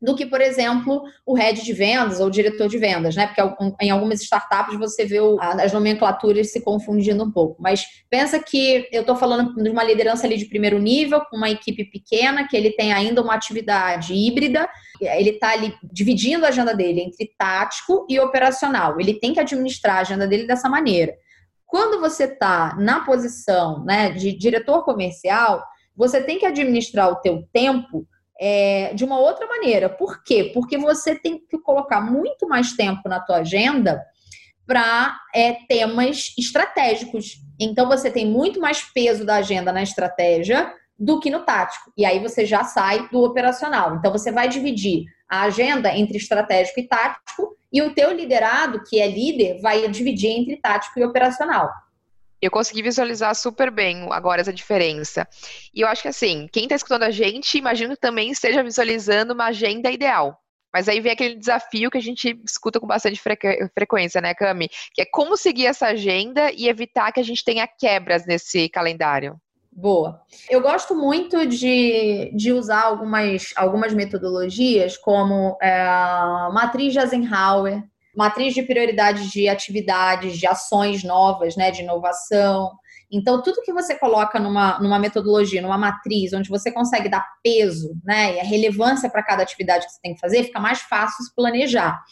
do 0.00 0.14
que, 0.14 0.26
por 0.26 0.40
exemplo, 0.40 1.02
o 1.26 1.34
head 1.34 1.62
de 1.64 1.72
vendas 1.72 2.20
ou 2.20 2.30
diretor 2.30 2.68
de 2.68 2.76
vendas, 2.78 3.14
né? 3.14 3.26
Porque 3.28 3.40
em 3.80 3.90
algumas 3.90 4.20
startups 4.20 4.76
você 4.76 5.04
vê 5.04 5.18
as 5.60 5.72
nomenclaturas 5.72 6.52
se 6.52 6.60
confundindo 6.60 7.22
um 7.22 7.30
pouco. 7.30 7.60
Mas 7.60 7.84
pensa 8.10 8.38
que 8.40 8.88
eu 8.92 9.02
estou 9.02 9.14
falando 9.14 9.54
de 9.62 9.70
uma 9.70 9.84
liderança 9.84 10.26
ali 10.26 10.36
de 10.36 10.46
primeiro 10.46 10.78
nível, 10.78 11.20
com 11.30 11.36
uma 11.36 11.50
equipe 11.50 11.84
pequena, 11.84 12.46
que 12.48 12.56
ele 12.56 12.70
tem 12.70 12.92
ainda 12.92 13.22
uma 13.22 13.34
atividade 13.34 14.12
híbrida, 14.12 14.68
ele 15.00 15.30
está 15.30 15.52
ali 15.52 15.72
dividindo 15.82 16.44
a 16.44 16.48
agenda 16.48 16.74
dele 16.74 17.00
entre 17.00 17.32
tático 17.36 18.06
e 18.08 18.18
operacional. 18.18 19.00
Ele 19.00 19.14
tem 19.14 19.32
que 19.32 19.40
administrar 19.40 19.98
a 19.98 20.00
agenda 20.00 20.26
dele 20.26 20.46
dessa 20.46 20.68
maneira. 20.68 21.12
Quando 21.68 22.00
você 22.00 22.24
está 22.24 22.74
na 22.76 23.04
posição 23.04 23.84
né, 23.84 24.10
de 24.10 24.32
diretor 24.32 24.84
comercial, 24.84 25.62
você 25.94 26.22
tem 26.22 26.38
que 26.38 26.46
administrar 26.46 27.10
o 27.10 27.16
teu 27.16 27.46
tempo 27.52 28.08
é, 28.40 28.94
de 28.94 29.04
uma 29.04 29.18
outra 29.18 29.46
maneira. 29.46 29.88
Por 29.88 30.24
quê? 30.24 30.50
Porque 30.54 30.78
você 30.78 31.14
tem 31.14 31.38
que 31.38 31.58
colocar 31.58 32.00
muito 32.00 32.48
mais 32.48 32.72
tempo 32.72 33.06
na 33.06 33.20
tua 33.20 33.38
agenda 33.38 34.02
para 34.66 35.14
é, 35.34 35.58
temas 35.68 36.34
estratégicos. 36.38 37.36
Então 37.60 37.86
você 37.86 38.10
tem 38.10 38.24
muito 38.24 38.58
mais 38.58 38.82
peso 38.82 39.26
da 39.26 39.36
agenda 39.36 39.70
na 39.70 39.82
estratégia 39.82 40.72
do 40.98 41.20
que 41.20 41.30
no 41.30 41.40
tático. 41.40 41.92
E 41.96 42.04
aí 42.04 42.18
você 42.18 42.44
já 42.44 42.64
sai 42.64 43.08
do 43.10 43.22
operacional. 43.22 43.96
Então 43.96 44.10
você 44.10 44.32
vai 44.32 44.48
dividir 44.48 45.04
a 45.28 45.42
agenda 45.42 45.94
entre 45.96 46.16
estratégico 46.16 46.80
e 46.80 46.88
tático 46.88 47.56
e 47.72 47.82
o 47.82 47.94
teu 47.94 48.12
liderado, 48.12 48.82
que 48.84 48.98
é 48.98 49.06
líder, 49.06 49.60
vai 49.60 49.86
dividir 49.88 50.30
entre 50.30 50.56
tático 50.56 50.98
e 50.98 51.04
operacional. 51.04 51.70
Eu 52.40 52.50
consegui 52.50 52.82
visualizar 52.82 53.34
super 53.34 53.70
bem 53.70 54.06
agora 54.12 54.40
essa 54.40 54.52
diferença. 54.52 55.26
E 55.74 55.80
eu 55.80 55.88
acho 55.88 56.02
que 56.02 56.08
assim, 56.08 56.48
quem 56.52 56.64
está 56.64 56.76
escutando 56.76 57.02
a 57.02 57.10
gente, 57.10 57.58
imagino 57.58 57.94
que 57.94 58.00
também 58.00 58.30
esteja 58.30 58.62
visualizando 58.62 59.34
uma 59.34 59.46
agenda 59.46 59.90
ideal. 59.90 60.40
Mas 60.72 60.88
aí 60.88 61.00
vem 61.00 61.12
aquele 61.12 61.34
desafio 61.34 61.90
que 61.90 61.98
a 61.98 62.02
gente 62.02 62.40
escuta 62.46 62.78
com 62.78 62.86
bastante 62.86 63.20
frequência, 63.74 64.20
né, 64.20 64.34
Cami? 64.34 64.68
Que 64.92 65.02
é 65.02 65.06
como 65.06 65.36
seguir 65.36 65.66
essa 65.66 65.86
agenda 65.86 66.52
e 66.52 66.68
evitar 66.68 67.10
que 67.10 67.20
a 67.20 67.24
gente 67.24 67.42
tenha 67.42 67.66
quebras 67.66 68.26
nesse 68.26 68.68
calendário. 68.68 69.36
Boa. 69.80 70.20
Eu 70.50 70.60
gosto 70.60 70.92
muito 70.92 71.46
de, 71.46 72.32
de 72.34 72.52
usar 72.52 72.82
algumas, 72.82 73.52
algumas 73.54 73.94
metodologias, 73.94 74.96
como 74.96 75.56
é, 75.62 75.86
matriz 76.52 76.92
de 76.92 76.98
Eisenhower, 76.98 77.84
matriz 78.16 78.54
de 78.54 78.64
prioridade 78.64 79.30
de 79.30 79.48
atividades, 79.48 80.36
de 80.36 80.48
ações 80.48 81.04
novas, 81.04 81.54
né, 81.54 81.70
de 81.70 81.82
inovação. 81.82 82.72
Então, 83.08 83.40
tudo 83.40 83.62
que 83.62 83.72
você 83.72 83.94
coloca 83.94 84.40
numa, 84.40 84.80
numa 84.80 84.98
metodologia, 84.98 85.62
numa 85.62 85.78
matriz, 85.78 86.32
onde 86.32 86.48
você 86.48 86.72
consegue 86.72 87.08
dar 87.08 87.24
peso 87.40 87.94
né, 88.02 88.34
e 88.34 88.40
a 88.40 88.44
relevância 88.44 89.08
para 89.08 89.22
cada 89.22 89.44
atividade 89.44 89.86
que 89.86 89.92
você 89.92 90.00
tem 90.02 90.14
que 90.14 90.20
fazer, 90.20 90.42
fica 90.42 90.58
mais 90.58 90.80
fácil 90.80 91.24
se 91.24 91.32
planejar. 91.36 92.02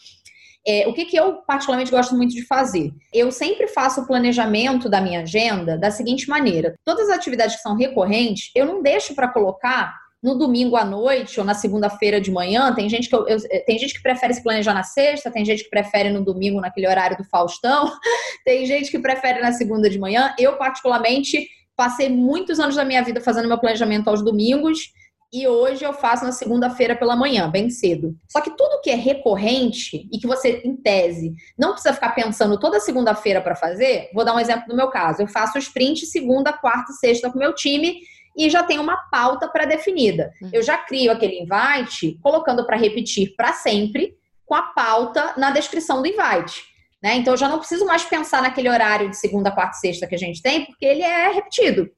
É, 0.67 0.85
o 0.85 0.93
que, 0.93 1.05
que 1.05 1.15
eu 1.15 1.35
particularmente 1.47 1.91
gosto 1.91 2.13
muito 2.15 2.33
de 2.33 2.45
fazer? 2.45 2.91
Eu 3.13 3.31
sempre 3.31 3.67
faço 3.69 4.01
o 4.01 4.07
planejamento 4.07 4.89
da 4.89 4.99
minha 4.99 5.21
agenda 5.21 5.77
da 5.77 5.89
seguinte 5.89 6.27
maneira: 6.27 6.75
todas 6.83 7.09
as 7.09 7.15
atividades 7.15 7.55
que 7.55 7.61
são 7.61 7.75
recorrentes, 7.75 8.51
eu 8.53 8.65
não 8.65 8.83
deixo 8.83 9.15
para 9.15 9.29
colocar 9.29 9.95
no 10.21 10.37
domingo 10.37 10.75
à 10.75 10.83
noite 10.83 11.39
ou 11.39 11.45
na 11.45 11.53
segunda-feira 11.53 12.19
de 12.19 12.31
manhã. 12.31 12.73
Tem 12.73 12.89
gente 12.89 13.07
que 13.07 13.15
eu, 13.15 13.25
eu, 13.27 13.37
tem 13.65 13.79
gente 13.79 13.93
que 13.93 14.01
prefere 14.01 14.33
se 14.33 14.43
planejar 14.43 14.73
na 14.73 14.83
sexta, 14.83 15.31
tem 15.31 15.45
gente 15.45 15.63
que 15.63 15.69
prefere 15.69 16.09
no 16.09 16.25
domingo 16.25 16.59
naquele 16.59 16.87
horário 16.87 17.15
do 17.15 17.23
Faustão, 17.23 17.89
tem 18.43 18.65
gente 18.65 18.91
que 18.91 18.99
prefere 18.99 19.39
na 19.39 19.53
segunda 19.53 19.89
de 19.89 19.97
manhã. 19.97 20.33
Eu 20.37 20.57
particularmente 20.57 21.47
passei 21.77 22.09
muitos 22.09 22.59
anos 22.59 22.75
da 22.75 22.83
minha 22.83 23.03
vida 23.03 23.21
fazendo 23.21 23.47
meu 23.47 23.59
planejamento 23.59 24.09
aos 24.09 24.21
domingos 24.21 24.91
e 25.31 25.47
hoje 25.47 25.83
eu 25.83 25.91
faço 25.93 26.23
na 26.23 26.31
segunda-feira 26.31 26.95
pela 26.95 27.15
manhã, 27.15 27.49
bem 27.49 27.69
cedo. 27.69 28.15
Só 28.29 28.39
que 28.39 28.51
tudo 28.51 28.81
que 28.81 28.89
é 28.89 28.95
recorrente 28.95 30.07
e 30.11 30.17
que 30.17 30.27
você, 30.27 30.61
em 30.63 30.75
tese, 30.75 31.33
não 31.57 31.73
precisa 31.73 31.93
ficar 31.93 32.11
pensando 32.11 32.57
toda 32.59 32.79
segunda-feira 32.79 33.41
para 33.41 33.55
fazer, 33.55 34.09
vou 34.13 34.23
dar 34.23 34.33
um 34.33 34.39
exemplo 34.39 34.67
do 34.67 34.75
meu 34.75 34.89
caso. 34.89 35.21
Eu 35.21 35.27
faço 35.27 35.57
sprint 35.57 36.05
segunda, 36.05 36.53
quarta 36.53 36.91
e 36.91 36.95
sexta 36.95 37.29
com 37.29 37.35
o 37.35 37.39
meu 37.39 37.53
time 37.53 37.99
e 38.37 38.49
já 38.49 38.63
tenho 38.63 38.81
uma 38.81 38.95
pauta 39.11 39.47
pré-definida. 39.49 40.31
Uhum. 40.41 40.49
Eu 40.53 40.63
já 40.63 40.77
crio 40.77 41.11
aquele 41.11 41.41
invite 41.41 42.17
colocando 42.21 42.65
para 42.65 42.77
repetir 42.77 43.35
para 43.35 43.51
sempre 43.53 44.15
com 44.45 44.55
a 44.55 44.61
pauta 44.61 45.33
na 45.37 45.51
descrição 45.51 46.01
do 46.01 46.07
invite. 46.07 46.63
Né? 47.03 47.15
Então 47.15 47.33
eu 47.33 47.37
já 47.37 47.49
não 47.49 47.59
preciso 47.59 47.85
mais 47.85 48.03
pensar 48.03 48.41
naquele 48.41 48.69
horário 48.69 49.09
de 49.09 49.17
segunda, 49.17 49.51
quarta 49.51 49.75
e 49.77 49.79
sexta 49.79 50.07
que 50.07 50.15
a 50.15 50.17
gente 50.17 50.41
tem, 50.41 50.65
porque 50.65 50.85
ele 50.85 51.01
é 51.01 51.29
repetido. 51.31 51.89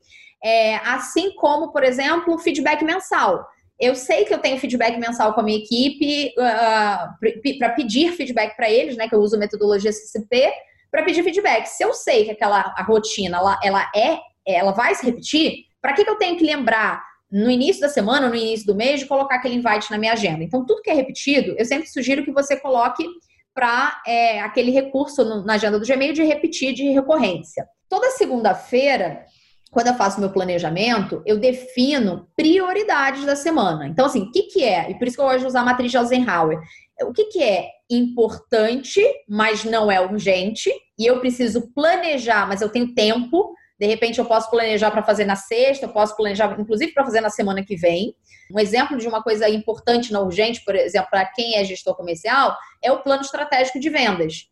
É, 0.44 0.76
assim 0.78 1.36
como, 1.36 1.72
por 1.72 1.84
exemplo, 1.84 2.38
feedback 2.38 2.84
mensal. 2.84 3.46
Eu 3.80 3.96
sei 3.96 4.26
que 4.26 4.34
eu 4.34 4.40
tenho 4.40 4.60
feedback 4.60 4.98
mensal 4.98 5.34
com 5.34 5.42
a 5.42 5.44
minha 5.44 5.58
equipe 5.58 6.34
uh, 6.38 6.42
ah, 6.42 7.16
para 7.58 7.70
pedir 7.70 8.12
feedback 8.12 8.56
para 8.56 8.70
eles, 8.70 8.98
né? 8.98 9.08
Que 9.08 9.16
eu 9.16 9.20
uso 9.20 9.36
a 9.36 9.40
metodologia 9.40 9.92
CCP 9.92 10.52
para 10.92 11.04
pedir 11.04 11.24
feedback. 11.24 11.66
Se 11.66 11.84
eu 11.84 11.94
sei 11.94 12.26
que 12.26 12.32
aquela 12.32 12.62
rotina 12.86 13.38
ela, 13.38 13.60
ela 13.64 13.92
é, 13.96 14.20
ela 14.46 14.72
vai 14.72 14.96
se 14.96 15.06
repetir, 15.06 15.66
para 15.82 15.94
que, 15.94 16.04
que 16.04 16.10
eu 16.10 16.18
tenho 16.18 16.38
que 16.38 16.44
lembrar 16.44 17.02
no 17.32 17.50
início 17.50 17.82
da 17.82 17.90
semana, 17.90 18.28
no 18.28 18.36
início 18.36 18.66
do 18.66 18.76
mês, 18.76 19.00
de 19.00 19.06
colocar 19.06 19.36
aquele 19.36 19.56
invite 19.56 19.92
na 19.92 19.98
minha 19.98 20.14
agenda? 20.14 20.44
Então, 20.44 20.66
tudo 20.66 20.82
que 20.82 20.90
é 20.90 20.94
repetido, 20.94 21.56
eu 21.58 21.66
sempre 21.66 21.88
sugiro 21.88 22.24
que 22.24 22.32
você 22.32 22.58
coloque 22.58 23.06
para 23.54 24.02
é, 24.06 24.42
aquele 24.42 24.72
recurso 24.72 25.24
no, 25.24 25.46
na 25.46 25.54
agenda 25.54 25.80
do 25.80 25.86
Gmail 25.86 26.14
de 26.14 26.24
repetir 26.24 26.74
de 26.74 26.90
recorrência. 26.92 27.68
Toda 27.88 28.12
segunda-feira, 28.12 29.26
quando 29.72 29.88
eu 29.88 29.94
faço 29.94 30.20
meu 30.20 30.32
planejamento, 30.32 31.22
eu 31.26 31.38
defino 31.38 32.28
prioridades 32.36 33.24
da 33.26 33.36
semana. 33.36 33.88
Então, 33.88 34.06
assim, 34.06 34.24
o 34.24 34.32
que, 34.32 34.44
que 34.44 34.64
é? 34.64 34.90
E 34.90 34.96
por 34.98 35.08
isso 35.08 35.16
que 35.16 35.22
eu 35.22 35.26
gosto 35.26 35.42
de 35.42 35.48
usar 35.48 35.62
a 35.62 35.66
matriz 35.66 35.92
de 35.92 35.98
Eisenhower. 35.98 36.60
O 37.04 37.14
que, 37.14 37.26
que 37.26 37.44
é 37.44 37.70
importante, 37.90 39.02
mas 39.28 39.64
não 39.64 39.92
é 39.92 40.02
urgente, 40.02 40.72
e 40.98 41.06
eu 41.06 41.20
preciso 41.20 41.72
planejar, 41.74 42.48
mas 42.48 42.62
eu 42.62 42.70
tenho 42.70 42.94
tempo. 42.94 43.54
De 43.80 43.86
repente, 43.86 44.20
eu 44.20 44.26
posso 44.26 44.50
planejar 44.50 44.92
para 44.92 45.04
fazer 45.04 45.26
na 45.26 45.36
sexta, 45.36 45.86
eu 45.86 45.94
posso 45.94 46.16
planejar, 46.16 46.60
inclusive, 46.60 46.92
para 46.92 47.06
fazer 47.06 47.22
na 47.22 47.30
semana 47.30 47.64
que 47.64 47.76
vem. 47.76 48.16
Um 48.52 48.60
exemplo 48.60 48.98
de 48.98 49.08
uma 49.08 49.22
coisa 49.22 49.48
importante, 49.48 50.12
não 50.12 50.26
urgente, 50.26 50.66
por 50.66 50.76
exemplo, 50.76 51.10
para 51.12 51.26
quem 51.26 51.56
é 51.56 51.64
gestor 51.64 51.96
comercial, 51.96 52.58
é 52.84 52.92
o 52.92 53.04
plano 53.04 53.22
estratégico 53.22 53.80
de 53.80 53.90
vendas. 53.90 54.50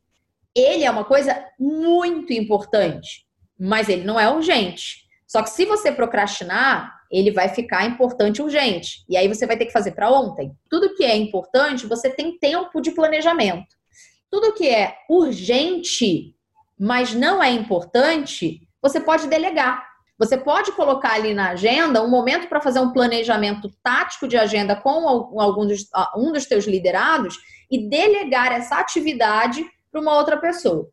Ele 0.56 0.84
é 0.84 0.92
uma 0.92 1.04
coisa 1.04 1.44
muito 1.60 2.32
importante, 2.34 3.26
mas 3.60 3.90
ele 3.90 4.04
não 4.04 4.20
é 4.20 4.30
urgente. 4.30 5.07
Só 5.28 5.44
que 5.44 5.50
se 5.50 5.66
você 5.66 5.92
procrastinar, 5.92 7.02
ele 7.12 7.32
vai 7.32 7.50
ficar 7.50 7.86
importante 7.86 8.42
urgente. 8.42 9.04
E 9.10 9.18
aí 9.18 9.28
você 9.28 9.46
vai 9.46 9.58
ter 9.58 9.66
que 9.66 9.74
fazer 9.74 9.92
para 9.92 10.10
ontem. 10.10 10.54
Tudo 10.70 10.96
que 10.96 11.04
é 11.04 11.16
importante, 11.16 11.86
você 11.86 12.10
tem 12.10 12.38
tempo 12.40 12.82
de 12.82 12.92
planejamento. 12.92 13.76
Tudo 14.32 14.54
que 14.54 14.68
é 14.68 14.96
urgente, 15.10 16.34
mas 16.80 17.14
não 17.14 17.44
é 17.44 17.52
importante, 17.52 18.62
você 18.82 19.00
pode 19.00 19.28
delegar. 19.28 19.86
Você 20.18 20.38
pode 20.38 20.72
colocar 20.72 21.14
ali 21.14 21.34
na 21.34 21.50
agenda 21.50 22.02
um 22.02 22.10
momento 22.10 22.48
para 22.48 22.62
fazer 22.62 22.80
um 22.80 22.92
planejamento 22.92 23.70
tático 23.84 24.28
de 24.28 24.36
agenda 24.38 24.76
com 24.76 25.40
algum 25.40 25.68
dos, 25.68 25.88
um 26.16 26.32
dos 26.32 26.46
teus 26.46 26.66
liderados 26.66 27.38
e 27.70 27.88
delegar 27.88 28.52
essa 28.52 28.78
atividade 28.78 29.64
para 29.92 30.02
uma 30.02 30.16
outra 30.16 30.38
pessoa. 30.38 30.90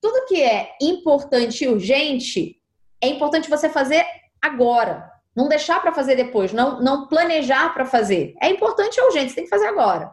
Tudo 0.00 0.26
que 0.26 0.40
é 0.40 0.70
importante 0.80 1.64
e 1.64 1.68
urgente, 1.68 2.61
é 3.02 3.08
importante 3.08 3.50
você 3.50 3.68
fazer 3.68 4.04
agora. 4.40 5.10
Não 5.34 5.48
deixar 5.48 5.80
para 5.80 5.92
fazer 5.92 6.14
depois, 6.14 6.52
não, 6.52 6.80
não 6.80 7.08
planejar 7.08 7.72
para 7.74 7.86
fazer. 7.86 8.34
É 8.40 8.48
importante 8.48 8.96
e 8.96 9.02
urgente, 9.02 9.30
você 9.30 9.36
tem 9.36 9.44
que 9.44 9.50
fazer 9.50 9.66
agora. 9.66 10.10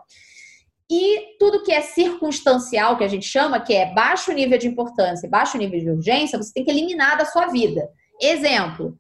E 0.89 1.37
tudo 1.37 1.63
que 1.63 1.71
é 1.71 1.81
circunstancial, 1.81 2.97
que 2.97 3.03
a 3.03 3.07
gente 3.07 3.27
chama, 3.27 3.59
que 3.59 3.73
é 3.73 3.93
baixo 3.93 4.31
nível 4.33 4.57
de 4.57 4.67
importância 4.67 5.27
e 5.27 5.29
baixo 5.29 5.57
nível 5.57 5.79
de 5.79 5.91
urgência, 5.91 6.37
você 6.41 6.51
tem 6.51 6.63
que 6.63 6.71
eliminar 6.71 7.17
da 7.17 7.25
sua 7.25 7.47
vida. 7.47 7.87
Exemplo, 8.19 8.97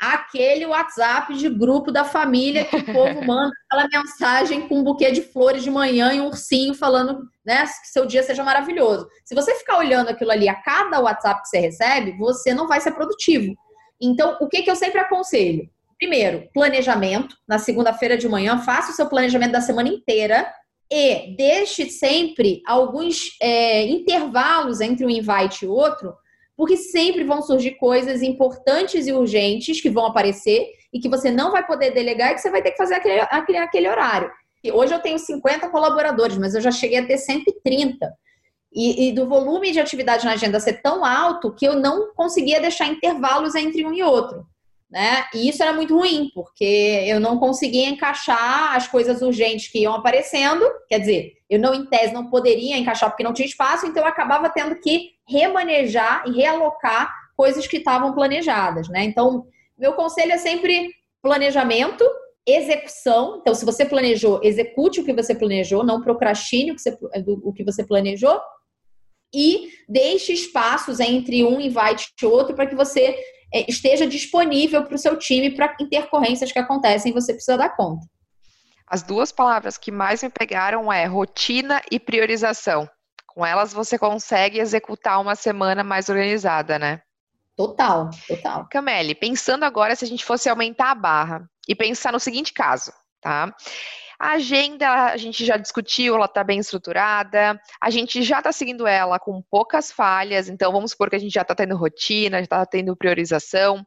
aquele 0.00 0.66
WhatsApp 0.66 1.34
de 1.34 1.48
grupo 1.48 1.90
da 1.90 2.04
família 2.04 2.64
que 2.64 2.76
o 2.76 2.84
povo 2.84 3.22
manda 3.24 3.52
aquela 3.70 3.88
mensagem 3.88 4.68
com 4.68 4.78
um 4.78 4.84
buquê 4.84 5.10
de 5.10 5.22
flores 5.22 5.62
de 5.62 5.70
manhã 5.70 6.12
e 6.12 6.20
um 6.20 6.26
ursinho 6.26 6.74
falando 6.74 7.28
né, 7.44 7.64
que 7.64 7.88
seu 7.88 8.06
dia 8.06 8.22
seja 8.22 8.42
maravilhoso. 8.42 9.08
Se 9.24 9.34
você 9.34 9.54
ficar 9.54 9.78
olhando 9.78 10.08
aquilo 10.08 10.30
ali 10.30 10.48
a 10.48 10.54
cada 10.54 11.00
WhatsApp 11.00 11.42
que 11.42 11.48
você 11.48 11.58
recebe, 11.58 12.16
você 12.18 12.54
não 12.54 12.66
vai 12.66 12.80
ser 12.80 12.92
produtivo. 12.92 13.54
Então, 14.00 14.36
o 14.40 14.48
que, 14.48 14.62
que 14.62 14.70
eu 14.70 14.76
sempre 14.76 15.00
aconselho? 15.00 15.68
Primeiro, 15.98 16.48
planejamento. 16.52 17.36
Na 17.46 17.58
segunda-feira 17.58 18.16
de 18.16 18.28
manhã, 18.28 18.58
faça 18.58 18.92
o 18.92 18.94
seu 18.94 19.08
planejamento 19.08 19.52
da 19.52 19.60
semana 19.60 19.88
inteira 19.88 20.46
e 20.90 21.34
deixe 21.36 21.88
sempre 21.88 22.62
alguns 22.66 23.36
é, 23.40 23.86
intervalos 23.86 24.80
entre 24.80 25.04
um 25.04 25.10
invite 25.10 25.64
e 25.64 25.68
outro, 25.68 26.14
porque 26.56 26.76
sempre 26.76 27.24
vão 27.24 27.42
surgir 27.42 27.72
coisas 27.72 28.22
importantes 28.22 29.06
e 29.06 29.12
urgentes 29.12 29.80
que 29.80 29.90
vão 29.90 30.06
aparecer 30.06 30.68
e 30.92 31.00
que 31.00 31.08
você 31.08 31.30
não 31.30 31.50
vai 31.50 31.66
poder 31.66 31.90
delegar 31.90 32.30
e 32.30 32.34
que 32.34 32.40
você 32.40 32.50
vai 32.50 32.62
ter 32.62 32.72
que 32.72 32.76
fazer 32.76 32.94
aquele, 32.94 33.20
aquele, 33.20 33.58
aquele 33.58 33.88
horário. 33.88 34.30
E 34.62 34.70
hoje 34.70 34.94
eu 34.94 35.00
tenho 35.00 35.18
50 35.18 35.68
colaboradores, 35.68 36.38
mas 36.38 36.54
eu 36.54 36.60
já 36.60 36.70
cheguei 36.70 36.98
a 36.98 37.06
ter 37.06 37.18
130. 37.18 38.12
E, 38.72 39.08
e, 39.08 39.12
do 39.12 39.28
volume 39.28 39.70
de 39.70 39.78
atividade 39.78 40.24
na 40.24 40.32
agenda 40.32 40.58
ser 40.58 40.82
tão 40.82 41.04
alto 41.04 41.54
que 41.54 41.64
eu 41.64 41.76
não 41.76 42.12
conseguia 42.14 42.60
deixar 42.60 42.86
intervalos 42.86 43.54
entre 43.54 43.86
um 43.86 43.92
e 43.92 44.02
outro 44.02 44.44
né? 44.94 45.24
E 45.34 45.48
isso 45.48 45.60
era 45.60 45.72
muito 45.72 45.96
ruim, 45.96 46.30
porque 46.32 47.04
eu 47.08 47.18
não 47.18 47.36
conseguia 47.36 47.88
encaixar 47.88 48.76
as 48.76 48.86
coisas 48.86 49.22
urgentes 49.22 49.66
que 49.66 49.80
iam 49.80 49.92
aparecendo, 49.92 50.64
quer 50.88 51.00
dizer, 51.00 51.32
eu 51.50 51.58
não, 51.58 51.74
em 51.74 51.84
tese, 51.86 52.14
não 52.14 52.30
poderia 52.30 52.76
encaixar 52.78 53.10
porque 53.10 53.24
não 53.24 53.32
tinha 53.32 53.48
espaço, 53.48 53.86
então 53.86 54.04
eu 54.04 54.08
acabava 54.08 54.48
tendo 54.48 54.76
que 54.76 55.13
remanejar 55.28 56.24
e 56.26 56.32
realocar 56.32 57.12
coisas 57.36 57.66
que 57.66 57.78
estavam 57.78 58.14
planejadas, 58.14 58.88
né? 58.88 59.04
Então, 59.04 59.46
meu 59.78 59.94
conselho 59.94 60.32
é 60.32 60.38
sempre 60.38 60.90
planejamento, 61.22 62.04
execução. 62.46 63.38
Então, 63.40 63.54
se 63.54 63.64
você 63.64 63.84
planejou, 63.84 64.40
execute 64.42 65.00
o 65.00 65.04
que 65.04 65.12
você 65.12 65.34
planejou, 65.34 65.82
não 65.82 66.02
procrastine 66.02 66.72
o 66.72 66.74
que 66.74 66.82
você, 66.82 66.98
o 67.26 67.52
que 67.52 67.64
você 67.64 67.84
planejou 67.84 68.40
e 69.34 69.70
deixe 69.88 70.32
espaços 70.32 71.00
entre 71.00 71.44
um 71.44 71.60
invite 71.60 72.12
e 72.22 72.26
outro 72.26 72.54
para 72.54 72.66
que 72.66 72.76
você 72.76 73.16
é, 73.52 73.68
esteja 73.68 74.06
disponível 74.06 74.84
para 74.84 74.94
o 74.94 74.98
seu 74.98 75.18
time 75.18 75.50
para 75.50 75.74
intercorrências 75.80 76.52
que 76.52 76.58
acontecem 76.58 77.10
e 77.10 77.14
você 77.14 77.32
precisa 77.32 77.56
dar 77.56 77.74
conta. 77.74 78.06
As 78.86 79.02
duas 79.02 79.32
palavras 79.32 79.76
que 79.76 79.90
mais 79.90 80.22
me 80.22 80.28
pegaram 80.28 80.92
é 80.92 81.06
rotina 81.06 81.82
e 81.90 81.98
priorização. 81.98 82.88
Com 83.34 83.44
elas 83.44 83.72
você 83.72 83.98
consegue 83.98 84.60
executar 84.60 85.20
uma 85.20 85.34
semana 85.34 85.82
mais 85.82 86.08
organizada, 86.08 86.78
né? 86.78 87.02
Total, 87.56 88.10
total. 88.28 88.68
Camille, 88.70 89.14
pensando 89.14 89.64
agora 89.64 89.96
se 89.96 90.04
a 90.04 90.08
gente 90.08 90.24
fosse 90.24 90.48
aumentar 90.48 90.90
a 90.90 90.94
barra 90.94 91.50
e 91.68 91.74
pensar 91.74 92.12
no 92.12 92.20
seguinte 92.20 92.52
caso, 92.52 92.92
tá? 93.20 93.52
A 94.20 94.32
agenda 94.32 95.06
a 95.06 95.16
gente 95.16 95.44
já 95.44 95.56
discutiu, 95.56 96.14
ela 96.14 96.26
está 96.26 96.44
bem 96.44 96.60
estruturada, 96.60 97.60
a 97.80 97.90
gente 97.90 98.22
já 98.22 98.38
está 98.38 98.52
seguindo 98.52 98.86
ela 98.86 99.18
com 99.18 99.42
poucas 99.50 99.90
falhas, 99.90 100.48
então 100.48 100.72
vamos 100.72 100.92
supor 100.92 101.10
que 101.10 101.16
a 101.16 101.18
gente 101.18 101.32
já 101.32 101.42
está 101.42 101.54
tendo 101.54 101.76
rotina, 101.76 102.38
já 102.38 102.44
está 102.44 102.66
tendo 102.66 102.96
priorização. 102.96 103.84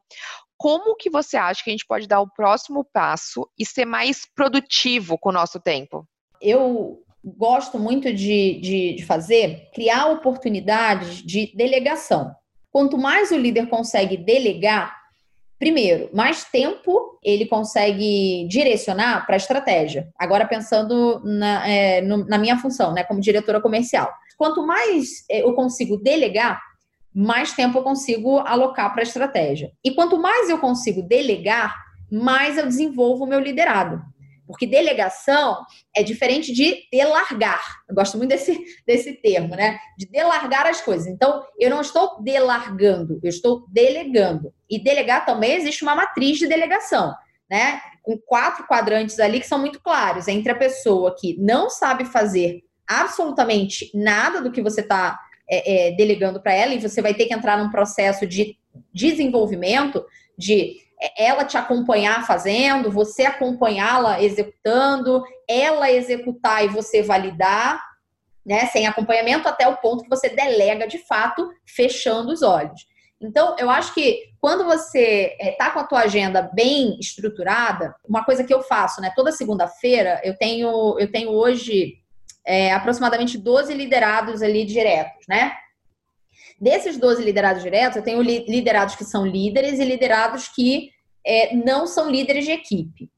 Como 0.56 0.96
que 0.96 1.08
você 1.08 1.36
acha 1.36 1.64
que 1.64 1.70
a 1.70 1.72
gente 1.72 1.86
pode 1.86 2.06
dar 2.06 2.20
o 2.20 2.30
próximo 2.30 2.84
passo 2.84 3.48
e 3.58 3.64
ser 3.64 3.86
mais 3.86 4.26
produtivo 4.34 5.16
com 5.16 5.30
o 5.30 5.32
nosso 5.32 5.58
tempo? 5.58 6.06
Eu 6.40 7.02
gosto 7.24 7.78
muito 7.78 8.12
de, 8.12 8.60
de, 8.60 8.94
de 8.94 9.04
fazer, 9.04 9.68
criar 9.74 10.06
oportunidades 10.06 11.22
de 11.22 11.52
delegação. 11.54 12.34
Quanto 12.70 12.96
mais 12.96 13.30
o 13.30 13.36
líder 13.36 13.66
consegue 13.68 14.16
delegar, 14.16 14.98
Primeiro, 15.58 16.08
mais 16.14 16.44
tempo 16.44 17.18
ele 17.22 17.44
consegue 17.44 18.46
direcionar 18.48 19.26
para 19.26 19.34
a 19.34 19.36
estratégia. 19.36 20.08
Agora, 20.16 20.46
pensando 20.46 21.20
na, 21.24 21.68
é, 21.68 22.00
no, 22.00 22.24
na, 22.26 22.38
minha 22.38 22.56
função, 22.58 22.92
né, 22.94 23.02
como 23.02 23.20
diretora 23.20 23.60
comercial. 23.60 24.08
Quanto 24.36 24.64
mais 24.64 25.24
é, 25.28 25.42
eu 25.42 25.52
consigo 25.54 25.96
delegar, 25.96 26.62
mais 27.12 27.52
tempo 27.52 27.78
eu 27.78 27.82
consigo 27.82 28.38
alocar 28.38 28.92
para 28.92 29.02
a 29.02 29.02
estratégia. 29.02 29.72
E 29.84 29.90
quanto 29.90 30.16
mais 30.16 30.48
eu 30.48 30.58
consigo 30.58 31.02
delegar, 31.02 31.74
mais 32.10 32.56
eu 32.56 32.64
desenvolvo 32.64 33.24
o 33.24 33.26
meu 33.26 33.40
liderado. 33.40 34.00
Porque 34.48 34.66
delegação 34.66 35.64
é 35.94 36.02
diferente 36.02 36.52
de 36.54 36.84
delargar. 36.90 37.62
Eu 37.86 37.94
gosto 37.94 38.16
muito 38.16 38.30
desse, 38.30 38.58
desse 38.86 39.12
termo, 39.12 39.54
né? 39.54 39.78
De 39.96 40.06
delargar 40.06 40.66
as 40.66 40.80
coisas. 40.80 41.06
Então, 41.06 41.44
eu 41.58 41.68
não 41.68 41.82
estou 41.82 42.20
delargando, 42.22 43.20
eu 43.22 43.28
estou 43.28 43.66
delegando. 43.68 44.52
E 44.68 44.82
delegar 44.82 45.26
também 45.26 45.52
existe 45.52 45.82
uma 45.82 45.94
matriz 45.94 46.38
de 46.38 46.46
delegação, 46.46 47.14
né? 47.50 47.80
Com 48.02 48.18
quatro 48.18 48.66
quadrantes 48.66 49.20
ali 49.20 49.38
que 49.38 49.46
são 49.46 49.58
muito 49.58 49.80
claros. 49.82 50.26
Entre 50.26 50.50
a 50.50 50.56
pessoa 50.56 51.14
que 51.14 51.36
não 51.38 51.68
sabe 51.68 52.06
fazer 52.06 52.62
absolutamente 52.86 53.90
nada 53.94 54.40
do 54.40 54.50
que 54.50 54.62
você 54.62 54.80
está 54.80 55.20
é, 55.48 55.88
é, 55.88 55.92
delegando 55.92 56.40
para 56.40 56.54
ela, 56.54 56.72
e 56.72 56.80
você 56.80 57.02
vai 57.02 57.12
ter 57.12 57.26
que 57.26 57.34
entrar 57.34 57.62
num 57.62 57.70
processo 57.70 58.26
de 58.26 58.56
desenvolvimento, 58.94 60.04
de 60.36 60.76
é, 60.76 60.87
ela 61.16 61.44
te 61.44 61.56
acompanhar 61.56 62.26
fazendo, 62.26 62.90
você 62.90 63.24
acompanhá-la 63.24 64.22
executando, 64.22 65.22
ela 65.48 65.90
executar 65.90 66.64
e 66.64 66.68
você 66.68 67.02
validar, 67.02 67.82
né, 68.44 68.66
sem 68.66 68.86
acompanhamento, 68.86 69.48
até 69.48 69.68
o 69.68 69.76
ponto 69.76 70.04
que 70.04 70.10
você 70.10 70.28
delega 70.28 70.86
de 70.86 70.98
fato, 70.98 71.50
fechando 71.66 72.32
os 72.32 72.42
olhos. 72.42 72.86
Então, 73.20 73.56
eu 73.58 73.68
acho 73.68 73.92
que 73.94 74.30
quando 74.40 74.64
você 74.64 75.36
está 75.40 75.66
é, 75.66 75.70
com 75.70 75.80
a 75.80 75.84
tua 75.84 76.00
agenda 76.00 76.42
bem 76.54 76.96
estruturada, 77.00 77.94
uma 78.08 78.24
coisa 78.24 78.44
que 78.44 78.54
eu 78.54 78.62
faço, 78.62 79.00
né? 79.00 79.12
Toda 79.14 79.32
segunda-feira 79.32 80.20
eu 80.22 80.36
tenho, 80.36 80.96
eu 80.98 81.10
tenho 81.10 81.30
hoje 81.30 81.94
é, 82.46 82.72
aproximadamente 82.72 83.36
12 83.36 83.74
liderados 83.74 84.40
ali 84.40 84.64
diretos, 84.64 85.26
né? 85.28 85.52
Desses 86.60 86.96
12 86.98 87.22
liderados 87.22 87.62
diretos, 87.62 87.96
eu 87.96 88.02
tenho 88.02 88.20
liderados 88.20 88.96
que 88.96 89.04
são 89.04 89.26
líderes 89.26 89.78
e 89.78 89.84
liderados 89.84 90.48
que 90.48 90.90
é, 91.24 91.54
não 91.54 91.86
são 91.86 92.10
líderes 92.10 92.44
de 92.44 92.52
equipe. 92.52 93.10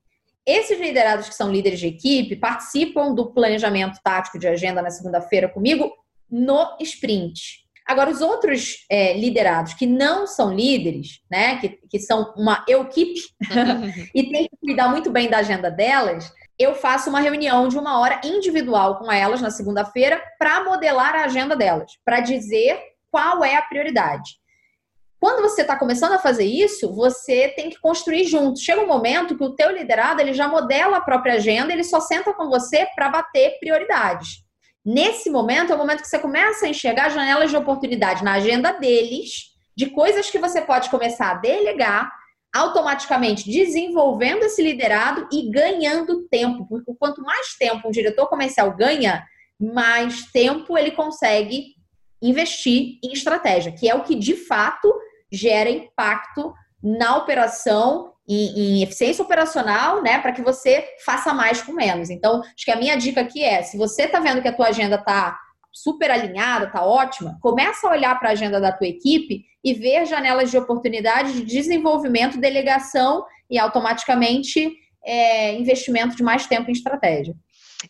Esses 0.45 0.79
liderados 0.79 1.29
que 1.29 1.35
são 1.35 1.51
líderes 1.51 1.79
de 1.79 1.87
equipe 1.87 2.37
participam 2.37 3.15
do 3.15 3.33
planejamento 3.33 4.01
tático 4.03 4.39
de 4.39 4.49
agenda 4.49 4.83
na 4.83 4.91
segunda-feira 4.91 5.49
comigo 5.49 5.93
no 6.31 6.77
sprint. 6.81 7.61
Agora, 7.87 8.11
os 8.11 8.21
outros 8.21 8.85
é, 8.89 9.19
liderados 9.19 9.75
que 9.75 9.87
não 9.87 10.27
são 10.27 10.55
líderes, 10.55 11.21
né, 11.31 11.59
que, 11.59 11.69
que 11.91 11.99
são 11.99 12.33
uma 12.37 12.65
equipe 12.69 13.21
e 14.15 14.31
tem 14.31 14.49
que 14.49 14.57
cuidar 14.61 14.89
muito 14.89 15.11
bem 15.11 15.29
da 15.29 15.39
agenda 15.39 15.71
delas, 15.71 16.33
eu 16.59 16.75
faço 16.75 17.11
uma 17.11 17.21
reunião 17.21 17.69
de 17.69 17.79
uma 17.79 17.99
hora 17.99 18.21
individual 18.23 18.99
com 18.99 19.11
elas 19.11 19.41
na 19.41 19.51
segunda-feira 19.51 20.23
para 20.39 20.63
modelar 20.63 21.15
a 21.17 21.25
agenda 21.25 21.57
delas, 21.57 21.93
para 22.05 22.21
dizer 22.21 22.79
qual 23.11 23.45
é 23.45 23.57
a 23.57 23.63
prioridade. 23.63 24.41
Quando 25.21 25.43
você 25.43 25.61
está 25.61 25.77
começando 25.77 26.13
a 26.13 26.19
fazer 26.19 26.45
isso, 26.45 26.95
você 26.95 27.49
tem 27.49 27.69
que 27.69 27.79
construir 27.79 28.25
junto. 28.25 28.59
Chega 28.59 28.81
um 28.81 28.87
momento 28.87 29.37
que 29.37 29.45
o 29.45 29.55
teu 29.55 29.71
liderado 29.71 30.23
ele 30.23 30.33
já 30.33 30.49
modela 30.49 30.97
a 30.97 31.03
própria 31.03 31.35
agenda, 31.35 31.73
ele 31.73 31.85
só 31.85 32.01
senta 32.01 32.33
com 32.33 32.49
você 32.49 32.87
para 32.95 33.11
bater 33.11 33.59
prioridades. 33.61 34.43
Nesse 34.83 35.29
momento 35.29 35.73
é 35.73 35.75
o 35.75 35.79
momento 35.79 36.01
que 36.01 36.09
você 36.09 36.19
começa 36.19 36.65
a 36.65 36.69
enxergar 36.71 37.11
janelas 37.11 37.51
de 37.51 37.57
oportunidade 37.57 38.25
na 38.25 38.33
agenda 38.33 38.73
deles, 38.73 39.51
de 39.77 39.91
coisas 39.91 40.31
que 40.31 40.39
você 40.39 40.63
pode 40.63 40.89
começar 40.89 41.33
a 41.33 41.35
delegar, 41.35 42.11
automaticamente 42.53 43.49
desenvolvendo 43.49 44.45
esse 44.45 44.63
liderado 44.63 45.29
e 45.31 45.51
ganhando 45.51 46.27
tempo, 46.29 46.67
porque 46.67 46.95
quanto 46.99 47.23
mais 47.23 47.55
tempo 47.59 47.89
um 47.89 47.91
diretor 47.91 48.27
comercial 48.27 48.75
ganha, 48.75 49.23
mais 49.61 50.25
tempo 50.33 50.79
ele 50.79 50.93
consegue 50.93 51.75
investir 52.23 52.99
em 53.03 53.13
estratégia, 53.13 53.73
que 53.73 53.89
é 53.89 53.95
o 53.95 54.03
que 54.03 54.15
de 54.15 54.35
fato 54.35 54.93
gera 55.33 55.71
impacto 55.71 56.53
na 56.83 57.17
operação, 57.17 58.13
em, 58.29 58.79
em 58.79 58.83
eficiência 58.83 59.25
operacional, 59.25 60.03
né, 60.03 60.19
para 60.19 60.33
que 60.33 60.43
você 60.43 60.85
faça 61.05 61.33
mais 61.35 61.63
com 61.63 61.73
menos. 61.73 62.11
Então, 62.11 62.41
acho 62.41 62.65
que 62.65 62.71
a 62.71 62.77
minha 62.77 62.97
dica 62.97 63.21
aqui 63.21 63.43
é, 63.43 63.63
se 63.63 63.77
você 63.77 64.05
está 64.05 64.21
vendo 64.21 64.43
que 64.43 64.49
a 64.49 64.53
tua 64.53 64.69
agenda 64.69 64.97
está 64.97 65.39
super 65.73 66.11
alinhada, 66.11 66.67
está 66.67 66.85
ótima, 66.85 67.39
começa 67.41 67.87
a 67.87 67.91
olhar 67.91 68.19
para 68.19 68.31
a 68.31 68.33
agenda 68.33 68.61
da 68.61 68.73
tua 68.73 68.89
equipe 68.89 69.45
e 69.63 69.75
ver 69.75 70.07
janelas 70.07 70.51
de 70.51 70.59
oportunidade 70.59 71.33
de 71.33 71.45
desenvolvimento, 71.45 72.41
delegação 72.41 73.25
e 73.49 73.59
automaticamente 73.59 74.73
é, 75.05 75.55
investimento 75.55 76.17
de 76.17 76.23
mais 76.23 76.47
tempo 76.47 76.71
em 76.71 76.73
estratégia 76.73 77.35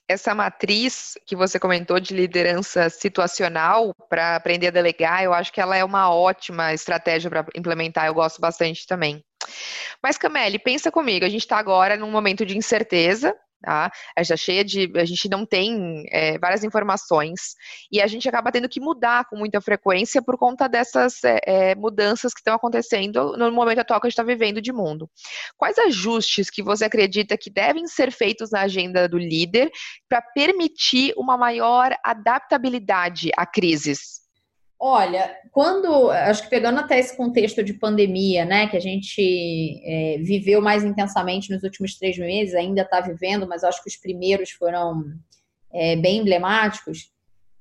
essa 0.08 0.34
matriz 0.34 1.18
que 1.26 1.34
você 1.34 1.58
comentou 1.58 1.98
de 1.98 2.14
liderança 2.14 2.88
situacional 2.90 3.94
para 4.08 4.36
aprender 4.36 4.68
a 4.68 4.72
delegar, 4.72 5.22
eu 5.22 5.32
acho 5.32 5.52
que 5.52 5.60
ela 5.60 5.76
é 5.76 5.84
uma 5.84 6.12
ótima 6.12 6.72
estratégia 6.72 7.30
para 7.30 7.46
implementar. 7.54 8.06
Eu 8.06 8.14
gosto 8.14 8.40
bastante 8.40 8.86
também. 8.86 9.24
Mas, 10.02 10.16
Camille, 10.16 10.58
pensa 10.58 10.90
comigo, 10.90 11.24
a 11.24 11.28
gente 11.28 11.42
está 11.42 11.58
agora 11.58 11.96
num 11.96 12.10
momento 12.10 12.44
de 12.46 12.56
incerteza, 12.56 13.36
Tá? 13.62 13.90
A 14.16 14.22
gente 14.22 14.38
cheia 14.38 14.64
de. 14.64 14.90
A 14.96 15.04
gente 15.04 15.28
não 15.28 15.44
tem 15.44 16.04
é, 16.10 16.38
várias 16.38 16.64
informações 16.64 17.54
e 17.92 18.00
a 18.00 18.06
gente 18.06 18.26
acaba 18.26 18.50
tendo 18.50 18.68
que 18.68 18.80
mudar 18.80 19.26
com 19.26 19.36
muita 19.36 19.60
frequência 19.60 20.22
por 20.22 20.38
conta 20.38 20.66
dessas 20.66 21.22
é, 21.24 21.40
é 21.44 21.74
mudanças 21.74 22.32
que 22.32 22.40
estão 22.40 22.54
acontecendo 22.54 23.36
no 23.36 23.52
momento 23.52 23.80
atual 23.80 24.00
que 24.00 24.06
a 24.06 24.08
gente 24.10 24.14
está 24.14 24.22
vivendo 24.22 24.62
de 24.62 24.72
mundo. 24.72 25.10
Quais 25.58 25.78
ajustes 25.78 26.48
que 26.48 26.62
você 26.62 26.86
acredita 26.86 27.36
que 27.36 27.50
devem 27.50 27.86
ser 27.86 28.10
feitos 28.10 28.50
na 28.50 28.62
agenda 28.62 29.06
do 29.06 29.18
líder 29.18 29.70
para 30.08 30.22
permitir 30.22 31.12
uma 31.16 31.36
maior 31.36 31.94
adaptabilidade 32.02 33.30
a 33.36 33.44
crises? 33.44 34.19
Olha, 34.82 35.36
quando 35.52 36.10
acho 36.10 36.44
que 36.44 36.48
pegando 36.48 36.80
até 36.80 36.98
esse 36.98 37.14
contexto 37.14 37.62
de 37.62 37.74
pandemia, 37.74 38.46
né, 38.46 38.66
que 38.66 38.78
a 38.78 38.80
gente 38.80 39.78
é, 39.84 40.16
viveu 40.22 40.62
mais 40.62 40.82
intensamente 40.82 41.52
nos 41.52 41.62
últimos 41.62 41.98
três 41.98 42.16
meses, 42.16 42.54
ainda 42.54 42.80
está 42.80 42.98
vivendo, 42.98 43.46
mas 43.46 43.62
acho 43.62 43.82
que 43.82 43.90
os 43.90 43.96
primeiros 43.96 44.52
foram 44.52 45.04
é, 45.70 45.96
bem 45.96 46.20
emblemáticos. 46.20 47.10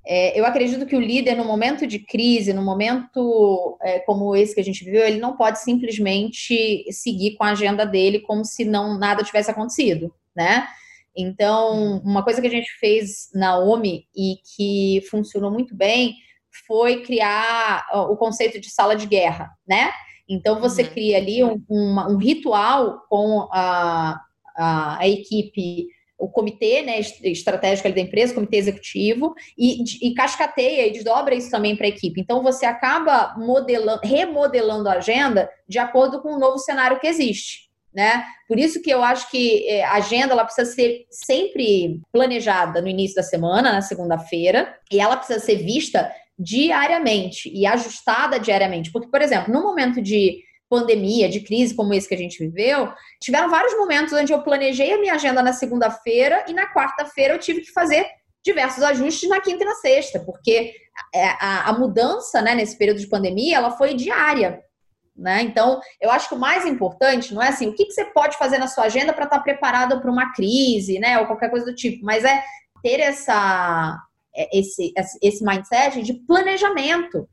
É, 0.08 0.39
eu 0.39 0.45
acredito 0.45 0.86
que 0.86 0.95
o 0.95 1.01
líder, 1.01 1.36
no 1.36 1.43
momento 1.43 1.86
de 1.86 1.99
crise, 1.99 2.53
no 2.53 2.63
momento 2.63 3.77
é, 3.82 3.99
como 3.99 4.34
esse 4.34 4.55
que 4.55 4.62
a 4.62 4.63
gente 4.63 4.86
viveu, 4.86 5.05
ele 5.05 5.19
não 5.19 5.36
pode 5.36 5.60
simplesmente 5.60 6.86
seguir 6.89 7.36
com 7.36 7.43
a 7.43 7.51
agenda 7.51 7.86
dele 7.86 8.21
como 8.21 8.45
se 8.45 8.63
não 8.63 8.97
nada 8.97 9.25
tivesse 9.25 9.51
acontecido, 9.51 10.15
né? 10.34 10.65
Então, 11.13 12.01
uma 12.05 12.23
coisa 12.23 12.39
que 12.39 12.47
a 12.47 12.51
gente 12.51 12.71
fez 12.79 13.29
na 13.34 13.60
OMI 13.60 14.08
e 14.15 14.38
que 14.55 15.05
funcionou 15.10 15.51
muito 15.51 15.75
bem 15.75 16.15
foi 16.68 17.04
criar 17.04 17.86
o 18.10 18.16
conceito 18.16 18.60
de 18.60 18.70
sala 18.70 18.96
de 18.96 19.06
guerra, 19.06 19.50
né? 19.68 19.92
Então 20.30 20.60
você 20.60 20.84
uhum. 20.84 20.90
cria 20.90 21.18
ali 21.18 21.44
um, 21.44 21.62
um, 21.70 22.00
um 22.12 22.18
ritual 22.18 23.02
com 23.10 23.48
a, 23.52 24.22
a, 24.56 25.00
a, 25.00 25.08
equipe, 25.08 25.88
o 26.20 26.30
comitê 26.30 26.84
né, 26.84 27.00
estratégico 27.00 27.92
da 27.92 28.00
empresa, 28.00 28.32
o 28.32 28.36
comitê 28.36 28.58
executivo, 28.58 29.34
e, 29.58 29.84
e 30.08 30.14
cascateia 30.14 30.86
e 30.86 30.92
desdobra 30.92 31.34
isso 31.34 31.50
também 31.50 31.76
para 31.76 31.88
a 31.88 31.90
equipe. 31.90 32.22
Então 32.22 32.44
você 32.44 32.68
acaba 32.68 33.36
modelando, 33.38 34.02
remodelando 34.04 34.88
a 34.88 34.94
agenda 34.94 35.50
de 35.68 35.80
acordo 35.80 36.22
com 36.22 36.36
o 36.36 36.40
novo 36.40 36.60
cenário 36.60 37.00
que 37.00 37.08
existe. 37.08 37.68
Né? 37.92 38.24
Por 38.48 38.60
isso 38.60 38.84
que 38.84 38.92
eu 38.92 39.02
acho 39.02 39.32
que 39.32 39.68
é, 39.68 39.84
a 39.84 39.94
agenda 39.94 40.34
ela 40.34 40.46
precisa 40.46 40.72
ser 40.72 41.08
sempre 41.10 42.00
planejada 42.14 42.84
no 42.84 42.88
início 42.88 43.16
da 43.16 43.24
semana, 43.24 43.74
na 43.74 43.82
segunda-feira, 43.82 44.78
e 44.92 45.00
ela 45.00 45.18
precisa 45.18 45.40
ser 45.40 45.56
vista 45.56 46.12
diariamente 46.39 47.52
e 47.54 47.65
ajustada 47.65 48.39
diariamente. 48.39 48.91
Porque, 48.91 49.10
por 49.10 49.21
exemplo, 49.21 49.54
no 49.54 49.62
momento 49.62 50.02
de 50.02 50.41
pandemia, 50.69 51.28
de 51.28 51.41
crise 51.41 51.75
como 51.75 51.93
esse 51.93 52.08
que 52.08 52.15
a 52.15 52.17
gente 52.17 52.39
viveu, 52.39 52.93
tiveram 53.19 53.49
vários 53.49 53.75
momentos 53.75 54.13
onde 54.13 54.32
eu 54.32 54.41
planejei 54.41 54.93
a 54.93 54.99
minha 54.99 55.15
agenda 55.15 55.41
na 55.41 55.52
segunda-feira 55.52 56.45
e 56.47 56.54
na 56.54 56.71
quarta-feira 56.71 57.34
eu 57.34 57.39
tive 57.39 57.62
que 57.62 57.71
fazer 57.71 58.08
diversos 58.43 58.84
ajustes 58.84 59.28
na 59.28 59.41
quinta 59.41 59.63
e 59.63 59.67
na 59.67 59.75
sexta, 59.75 60.19
porque 60.19 60.73
é, 61.13 61.25
a, 61.25 61.69
a 61.69 61.73
mudança 61.73 62.41
né, 62.41 62.56
nesse 62.56 62.78
período 62.78 62.99
de 62.99 63.10
pandemia 63.10 63.58
ela 63.58 63.71
foi 63.71 63.93
diária. 63.95 64.62
Né? 65.15 65.41
Então, 65.41 65.82
eu 65.99 66.10
acho 66.10 66.30
que 66.30 66.36
o 66.36 66.39
mais 66.39 66.65
importante 66.65 67.34
não 67.34 67.41
é 67.41 67.49
assim, 67.49 67.67
o 67.67 67.73
que, 67.73 67.86
que 67.86 67.91
você 67.91 68.06
pode 68.06 68.38
fazer 68.38 68.58
na 68.58 68.67
sua 68.67 68.86
agenda 68.86 69.12
para 69.12 69.25
estar 69.25 69.39
tá 69.39 69.43
preparado 69.43 69.99
para 69.99 70.10
uma 70.10 70.32
crise, 70.32 70.97
né? 70.97 71.19
Ou 71.19 71.25
qualquer 71.25 71.49
coisa 71.49 71.65
do 71.65 71.75
tipo, 71.75 72.06
mas 72.06 72.23
é 72.23 72.41
ter 72.82 73.02
essa 73.02 74.02
esse, 74.52 74.93
esse 75.21 75.43
mindset 75.43 76.02
de 76.02 76.13
planejamento 76.13 77.28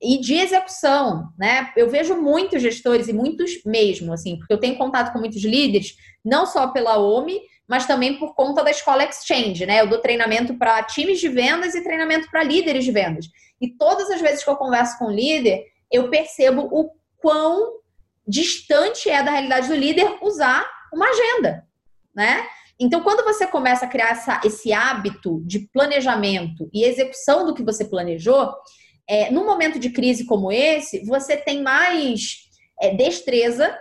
e 0.00 0.18
de 0.18 0.34
execução, 0.34 1.28
né? 1.36 1.72
Eu 1.76 1.88
vejo 1.88 2.16
muitos 2.16 2.62
gestores 2.62 3.08
e 3.08 3.12
muitos 3.12 3.62
mesmo, 3.64 4.12
assim, 4.12 4.38
porque 4.38 4.52
eu 4.52 4.60
tenho 4.60 4.78
contato 4.78 5.12
com 5.12 5.18
muitos 5.18 5.42
líderes, 5.42 5.96
não 6.24 6.46
só 6.46 6.68
pela 6.68 6.98
OMI, 6.98 7.40
mas 7.68 7.86
também 7.86 8.18
por 8.18 8.34
conta 8.34 8.62
da 8.62 8.70
escola 8.70 9.04
Exchange, 9.04 9.66
né? 9.66 9.80
Eu 9.80 9.88
dou 9.88 9.98
treinamento 9.98 10.54
para 10.54 10.82
times 10.84 11.20
de 11.20 11.28
vendas 11.28 11.74
e 11.74 11.82
treinamento 11.82 12.30
para 12.30 12.44
líderes 12.44 12.84
de 12.84 12.92
vendas. 12.92 13.26
E 13.60 13.68
todas 13.68 14.10
as 14.10 14.20
vezes 14.20 14.44
que 14.44 14.48
eu 14.48 14.56
converso 14.56 14.98
com 14.98 15.06
o 15.06 15.10
líder, 15.10 15.64
eu 15.90 16.08
percebo 16.08 16.68
o 16.70 16.90
quão 17.18 17.78
distante 18.26 19.10
é 19.10 19.22
da 19.22 19.32
realidade 19.32 19.68
do 19.68 19.74
líder 19.74 20.18
usar 20.22 20.64
uma 20.92 21.06
agenda, 21.08 21.66
né? 22.14 22.46
Então, 22.80 23.02
quando 23.02 23.24
você 23.24 23.46
começa 23.46 23.84
a 23.84 23.88
criar 23.88 24.10
essa, 24.10 24.40
esse 24.44 24.72
hábito 24.72 25.42
de 25.44 25.68
planejamento 25.72 26.68
e 26.72 26.84
execução 26.84 27.44
do 27.44 27.54
que 27.54 27.62
você 27.62 27.84
planejou, 27.84 28.52
é, 29.08 29.30
num 29.30 29.44
momento 29.44 29.78
de 29.78 29.90
crise 29.90 30.26
como 30.26 30.52
esse, 30.52 31.04
você 31.04 31.36
tem 31.36 31.62
mais 31.62 32.48
é, 32.80 32.94
destreza 32.94 33.76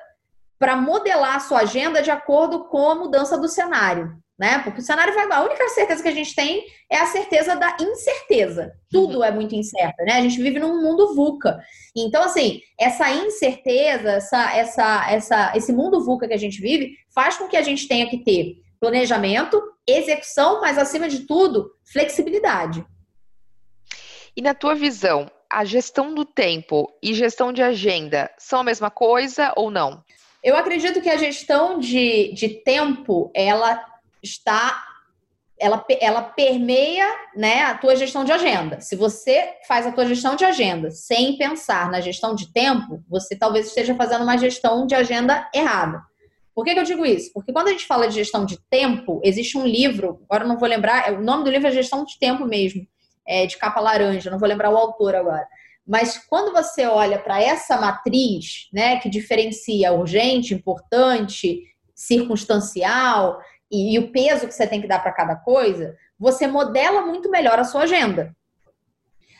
para 0.57 0.75
modelar 0.75 1.35
a 1.35 1.39
sua 1.39 1.59
agenda 1.59 2.01
de 2.01 2.09
acordo 2.09 2.65
com 2.65 2.89
a 2.89 2.95
mudança 2.95 3.37
do 3.37 3.47
cenário 3.47 4.17
né? 4.37 4.59
Porque 4.59 4.79
o 4.79 4.83
cenário 4.83 5.13
vai. 5.13 5.25
A 5.31 5.43
única 5.43 5.67
certeza 5.69 6.03
que 6.03 6.09
a 6.09 6.13
gente 6.13 6.35
tem 6.35 6.63
é 6.89 6.97
a 6.97 7.07
certeza 7.07 7.55
da 7.55 7.75
incerteza. 7.81 8.71
Tudo 8.89 9.23
é 9.23 9.31
muito 9.31 9.55
incerto, 9.55 10.03
né? 10.03 10.13
A 10.13 10.21
gente 10.21 10.41
vive 10.41 10.59
num 10.59 10.81
mundo 10.81 11.15
VUCA. 11.15 11.59
Então, 11.95 12.23
assim, 12.23 12.61
essa 12.79 13.09
incerteza, 13.09 14.11
essa, 14.11 14.55
essa, 14.55 15.11
essa, 15.11 15.53
esse 15.55 15.73
mundo 15.73 16.03
VUCA 16.03 16.27
que 16.27 16.33
a 16.33 16.39
gente 16.39 16.61
vive, 16.61 16.93
faz 17.13 17.35
com 17.37 17.47
que 17.47 17.57
a 17.57 17.63
gente 17.63 17.87
tenha 17.87 18.07
que 18.07 18.23
ter 18.23 18.57
planejamento, 18.79 19.61
execução, 19.85 20.61
mas 20.61 20.77
acima 20.77 21.07
de 21.07 21.21
tudo, 21.21 21.71
flexibilidade. 21.91 22.85
E 24.35 24.41
na 24.41 24.53
tua 24.53 24.75
visão, 24.75 25.31
a 25.49 25.65
gestão 25.65 26.13
do 26.13 26.23
tempo 26.23 26.91
e 27.01 27.13
gestão 27.13 27.51
de 27.51 27.61
agenda 27.61 28.29
são 28.37 28.59
a 28.59 28.63
mesma 28.63 28.91
coisa 28.91 29.53
ou 29.55 29.71
não? 29.71 30.03
Eu 30.43 30.55
acredito 30.55 31.01
que 31.01 31.09
a 31.09 31.17
gestão 31.17 31.79
de, 31.79 32.31
de 32.33 32.49
tempo, 32.49 33.31
ela 33.33 33.83
está 34.21 34.83
ela, 35.59 35.83
ela 35.99 36.21
permeia 36.21 37.07
né, 37.35 37.63
a 37.63 37.75
tua 37.75 37.95
gestão 37.95 38.23
de 38.23 38.31
agenda. 38.31 38.79
Se 38.79 38.95
você 38.95 39.55
faz 39.67 39.87
a 39.87 39.91
tua 39.91 40.05
gestão 40.05 40.35
de 40.35 40.45
agenda 40.45 40.91
sem 40.91 41.37
pensar 41.37 41.89
na 41.89 41.99
gestão 41.99 42.35
de 42.35 42.51
tempo, 42.53 43.03
você 43.09 43.35
talvez 43.35 43.67
esteja 43.67 43.95
fazendo 43.95 44.23
uma 44.23 44.37
gestão 44.37 44.85
de 44.85 44.93
agenda 44.93 45.49
errada. 45.53 46.01
Por 46.57 46.65
que, 46.65 46.73
que 46.73 46.79
eu 46.79 46.85
digo 46.85 47.05
isso? 47.05 47.31
Porque 47.33 47.53
quando 47.53 47.67
a 47.67 47.71
gente 47.71 47.85
fala 47.85 48.07
de 48.07 48.15
gestão 48.15 48.43
de 48.43 48.59
tempo, 48.67 49.21
existe 49.23 49.55
um 49.59 49.63
livro, 49.63 50.23
agora 50.27 50.43
não 50.43 50.57
vou 50.57 50.67
lembrar, 50.67 51.07
é, 51.07 51.11
o 51.11 51.21
nome 51.21 51.43
do 51.43 51.51
livro 51.51 51.67
é 51.67 51.71
Gestão 51.71 52.03
de 52.03 52.17
Tempo 52.17 52.45
mesmo, 52.45 52.81
é 53.27 53.45
de 53.45 53.55
capa 53.59 53.79
laranja, 53.79 54.31
não 54.31 54.39
vou 54.39 54.49
lembrar 54.49 54.71
o 54.71 54.75
autor 54.75 55.13
agora. 55.13 55.47
Mas 55.85 56.17
quando 56.17 56.51
você 56.51 56.87
olha 56.87 57.19
para 57.19 57.39
essa 57.39 57.79
matriz, 57.79 58.69
né, 58.73 58.97
que 58.97 59.07
diferencia 59.07 59.93
urgente, 59.93 60.55
importante, 60.55 61.61
circunstancial, 61.93 63.39
e, 63.69 63.93
e 63.93 63.99
o 63.99 64.11
peso 64.11 64.47
que 64.47 64.53
você 64.55 64.65
tem 64.65 64.81
que 64.81 64.87
dar 64.87 64.97
para 64.97 65.11
cada 65.11 65.35
coisa, 65.35 65.95
você 66.17 66.47
modela 66.47 67.05
muito 67.05 67.29
melhor 67.29 67.59
a 67.59 67.65
sua 67.65 67.83
agenda. 67.83 68.35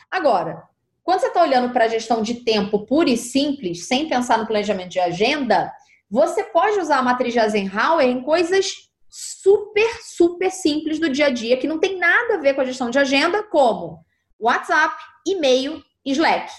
Agora, 0.08 0.62
quando 1.02 1.18
você 1.18 1.26
está 1.26 1.42
olhando 1.42 1.72
para 1.72 1.86
a 1.86 1.88
gestão 1.88 2.22
de 2.22 2.44
tempo 2.44 2.86
pura 2.86 3.10
e 3.10 3.16
simples, 3.16 3.88
sem 3.88 4.08
pensar 4.08 4.38
no 4.38 4.46
planejamento 4.46 4.90
de 4.90 5.00
agenda, 5.00 5.72
você 6.10 6.44
pode 6.44 6.78
usar 6.78 6.98
a 6.98 7.02
matriz 7.02 7.32
de 7.32 7.38
Eisenhower 7.38 8.06
em 8.06 8.22
coisas 8.22 8.72
super, 9.08 9.88
super 10.02 10.50
simples 10.50 10.98
do 10.98 11.08
dia 11.08 11.26
a 11.26 11.30
dia, 11.30 11.56
que 11.56 11.68
não 11.68 11.78
tem 11.78 11.98
nada 11.98 12.34
a 12.34 12.38
ver 12.38 12.54
com 12.54 12.60
a 12.60 12.64
gestão 12.64 12.90
de 12.90 12.98
agenda, 12.98 13.42
como 13.42 14.04
WhatsApp, 14.38 14.94
e-mail, 15.26 15.82
Slack. 16.04 16.50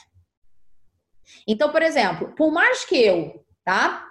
Então, 1.48 1.72
por 1.72 1.82
exemplo, 1.82 2.34
por 2.36 2.52
mais 2.52 2.84
que 2.86 2.96
eu, 2.96 3.46
tá? 3.64 4.10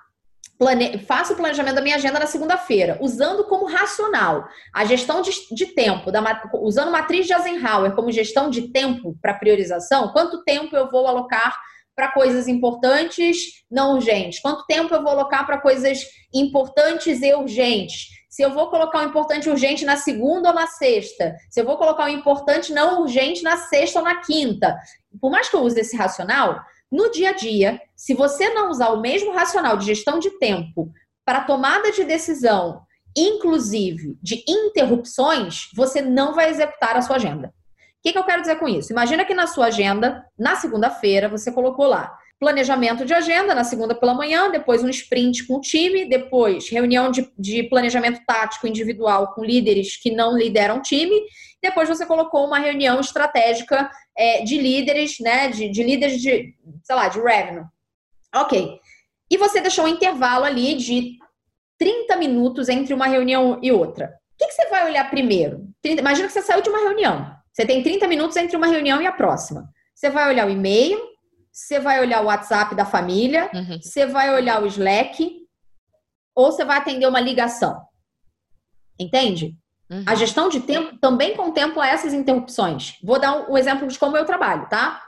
plane... 0.59 0.96
o 1.31 1.37
planejamento 1.37 1.77
da 1.77 1.81
minha 1.81 1.96
agenda 1.96 2.18
na 2.18 2.27
segunda-feira, 2.27 2.98
usando 3.01 3.44
como 3.44 3.66
racional 3.66 4.48
a 4.74 4.85
gestão 4.85 5.22
de, 5.22 5.31
de 5.53 5.66
tempo, 5.66 6.11
da, 6.11 6.42
usando 6.55 6.90
matriz 6.90 7.27
de 7.27 7.33
Eisenhower 7.33 7.94
como 7.94 8.11
gestão 8.11 8.51
de 8.51 8.68
tempo 8.72 9.16
para 9.22 9.35
priorização, 9.35 10.12
quanto 10.12 10.42
tempo 10.42 10.77
eu 10.77 10.90
vou 10.90 11.07
alocar 11.07 11.57
para 11.98 12.12
coisas 12.12 12.46
importantes, 12.46 13.64
não 13.68 13.94
urgentes? 13.94 14.38
Quanto 14.38 14.64
tempo 14.66 14.94
eu 14.94 15.02
vou 15.02 15.11
alocar 15.11 15.44
para 15.44 15.61
coisas 15.61 15.98
importantes 16.32 17.20
e 17.20 17.34
urgentes? 17.34 18.06
Se 18.30 18.40
eu 18.40 18.54
vou 18.54 18.70
colocar 18.70 19.00
o 19.00 19.08
importante 19.08 19.50
urgente 19.50 19.84
na 19.84 19.96
segunda 19.96 20.50
ou 20.50 20.54
na 20.54 20.68
sexta? 20.68 21.34
Se 21.50 21.61
eu 21.61 21.64
vou 21.64 21.76
colocar 21.76 22.04
o 22.04 22.08
importante 22.08 22.72
não 22.72 23.02
urgente 23.02 23.42
na 23.42 23.56
sexta 23.56 23.98
ou 23.98 24.04
na 24.04 24.20
quinta? 24.20 24.78
Por 25.20 25.28
mais 25.28 25.48
que 25.48 25.56
eu 25.56 25.62
use 25.62 25.80
esse 25.80 25.96
racional, 25.96 26.61
no 26.88 27.11
dia 27.11 27.30
a 27.30 27.32
dia, 27.32 27.80
se 27.96 28.14
você 28.14 28.48
não 28.50 28.70
usar 28.70 28.90
o 28.90 29.00
mesmo 29.00 29.32
racional 29.32 29.76
de 29.76 29.87
gestão 29.87 30.20
de 30.20 30.30
tempo 30.38 30.92
para 31.24 31.42
tomada 31.42 31.90
de 31.90 32.04
decisão, 32.04 32.80
inclusive 33.16 34.16
de 34.22 34.44
interrupções, 34.46 35.68
você 35.74 36.00
não 36.00 36.32
vai 36.32 36.48
executar 36.48 36.96
a 36.96 37.02
sua 37.02 37.16
agenda. 37.16 37.52
O 37.98 38.02
que, 38.02 38.12
que 38.12 38.18
eu 38.18 38.24
quero 38.24 38.40
dizer 38.40 38.56
com 38.56 38.68
isso? 38.68 38.92
Imagina 38.92 39.24
que 39.24 39.34
na 39.34 39.46
sua 39.46 39.66
agenda, 39.66 40.24
na 40.38 40.56
segunda-feira, 40.56 41.28
você 41.28 41.50
colocou 41.50 41.87
lá 41.87 42.16
planejamento 42.38 43.04
de 43.04 43.12
agenda 43.12 43.54
na 43.54 43.64
segunda 43.64 43.94
pela 43.94 44.14
manhã, 44.14 44.50
depois 44.50 44.84
um 44.84 44.88
sprint 44.88 45.46
com 45.46 45.56
o 45.56 45.61
time, 45.61 46.08
depois 46.08 46.68
reunião 46.68 47.11
de, 47.11 47.28
de 47.37 47.64
planejamento 47.64 48.20
tático 48.24 48.66
individual 48.66 49.34
com 49.34 49.44
líderes 49.44 49.96
que 49.96 50.11
não 50.11 50.37
lideram 50.38 50.80
time, 50.80 51.20
depois 51.61 51.88
você 51.88 52.06
colocou 52.06 52.46
uma 52.46 52.58
reunião 52.58 53.00
estratégica 53.00 53.90
é, 54.16 54.42
de 54.42 54.56
líderes, 54.56 55.18
né, 55.18 55.48
de, 55.48 55.68
de 55.68 55.82
líderes 55.82 56.20
de, 56.20 56.54
sei 56.84 56.94
lá, 56.94 57.08
de 57.08 57.20
revenue. 57.20 57.64
Ok. 58.34 58.78
E 59.30 59.37
você 59.37 59.61
deixou 59.61 59.84
um 59.84 59.88
intervalo 59.88 60.44
ali 60.44 60.74
de 60.74 61.16
30 61.78 62.16
minutos 62.16 62.68
entre 62.68 62.94
uma 62.94 63.06
reunião 63.06 63.58
e 63.62 63.72
outra. 63.72 64.14
O 64.34 64.38
que, 64.38 64.46
que 64.46 64.52
você 64.52 64.68
vai 64.68 64.87
olhar 64.87 65.11
primeiro? 65.11 65.68
30, 65.82 66.00
imagina 66.00 66.28
que 66.28 66.32
você 66.32 66.42
saiu 66.42 66.62
de 66.62 66.70
uma 66.70 66.78
reunião. 66.78 67.38
Você 67.59 67.66
tem 67.66 67.83
30 67.83 68.07
minutos 68.07 68.37
entre 68.37 68.57
uma 68.57 68.68
reunião 68.68 69.03
e 69.03 69.07
a 69.07 69.11
próxima. 69.11 69.68
Você 69.92 70.09
vai 70.09 70.29
olhar 70.29 70.47
o 70.47 70.51
e-mail, 70.51 70.97
você 71.51 71.81
vai 71.81 71.99
olhar 71.99 72.23
o 72.23 72.27
WhatsApp 72.27 72.73
da 72.77 72.85
família, 72.85 73.51
uhum. 73.53 73.83
você 73.83 74.07
vai 74.07 74.33
olhar 74.33 74.62
o 74.62 74.66
Slack, 74.66 75.44
ou 76.37 76.53
você 76.53 76.64
vai 76.64 76.79
atender 76.79 77.09
uma 77.09 77.18
ligação. 77.18 77.83
Entende? 78.97 79.57
Uhum. 79.90 80.05
A 80.07 80.14
gestão 80.14 80.49
de 80.49 80.61
tempo 80.61 80.99
também 81.01 81.35
contempla 81.35 81.88
essas 81.88 82.14
interrupções. 82.14 82.97
Vou 83.03 83.18
dar 83.18 83.51
um 83.51 83.59
exemplo 83.59 83.88
de 83.88 83.99
como 83.99 84.16
eu 84.16 84.25
trabalho, 84.25 84.68
tá? 84.68 85.03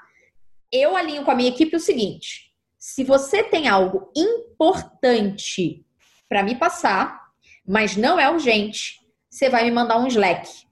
Eu 0.73 0.97
alinho 0.97 1.25
com 1.25 1.31
a 1.31 1.37
minha 1.37 1.51
equipe 1.51 1.77
o 1.77 1.81
seguinte: 1.81 2.53
se 2.77 3.05
você 3.05 3.45
tem 3.45 3.69
algo 3.69 4.11
importante 4.17 5.87
para 6.29 6.43
me 6.43 6.57
passar, 6.57 7.29
mas 7.65 7.97
não 7.97 8.19
é 8.19 8.29
urgente, 8.29 8.99
você 9.31 9.49
vai 9.49 9.63
me 9.63 9.71
mandar 9.71 9.99
um 9.99 10.09
Slack. 10.09 10.69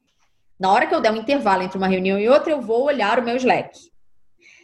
Na 0.58 0.72
hora 0.72 0.86
que 0.86 0.94
eu 0.94 1.00
der 1.00 1.12
um 1.12 1.16
intervalo 1.16 1.62
entre 1.62 1.78
uma 1.78 1.86
reunião 1.86 2.18
e 2.18 2.28
outra, 2.28 2.52
eu 2.52 2.60
vou 2.60 2.84
olhar 2.84 3.18
o 3.18 3.22
meu 3.22 3.36
Slack. 3.36 3.78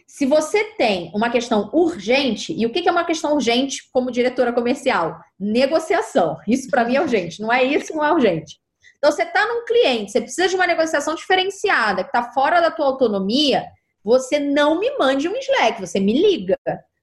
Se 0.07 0.25
você 0.25 0.63
tem 0.75 1.11
uma 1.15 1.29
questão 1.29 1.69
urgente, 1.73 2.53
e 2.53 2.65
o 2.65 2.71
que 2.71 2.87
é 2.87 2.91
uma 2.91 3.05
questão 3.05 3.33
urgente 3.33 3.89
como 3.91 4.11
diretora 4.11 4.53
comercial? 4.53 5.19
Negociação. 5.39 6.37
Isso 6.47 6.69
para 6.69 6.85
mim 6.85 6.95
é 6.95 7.01
urgente. 7.01 7.41
Não 7.41 7.51
é 7.51 7.63
isso, 7.63 7.95
não 7.95 8.03
é 8.03 8.11
urgente. 8.11 8.59
Então, 8.97 9.11
você 9.11 9.23
está 9.23 9.45
num 9.45 9.65
cliente, 9.65 10.11
você 10.11 10.21
precisa 10.21 10.47
de 10.47 10.55
uma 10.55 10.67
negociação 10.67 11.15
diferenciada, 11.15 12.03
que 12.03 12.09
está 12.09 12.31
fora 12.31 12.59
da 12.59 12.71
tua 12.71 12.87
autonomia, 12.87 13.65
você 14.03 14.39
não 14.39 14.79
me 14.79 14.97
mande 14.97 15.27
um 15.27 15.35
Slack, 15.35 15.79
você 15.79 15.99
me 15.99 16.13
liga, 16.13 16.57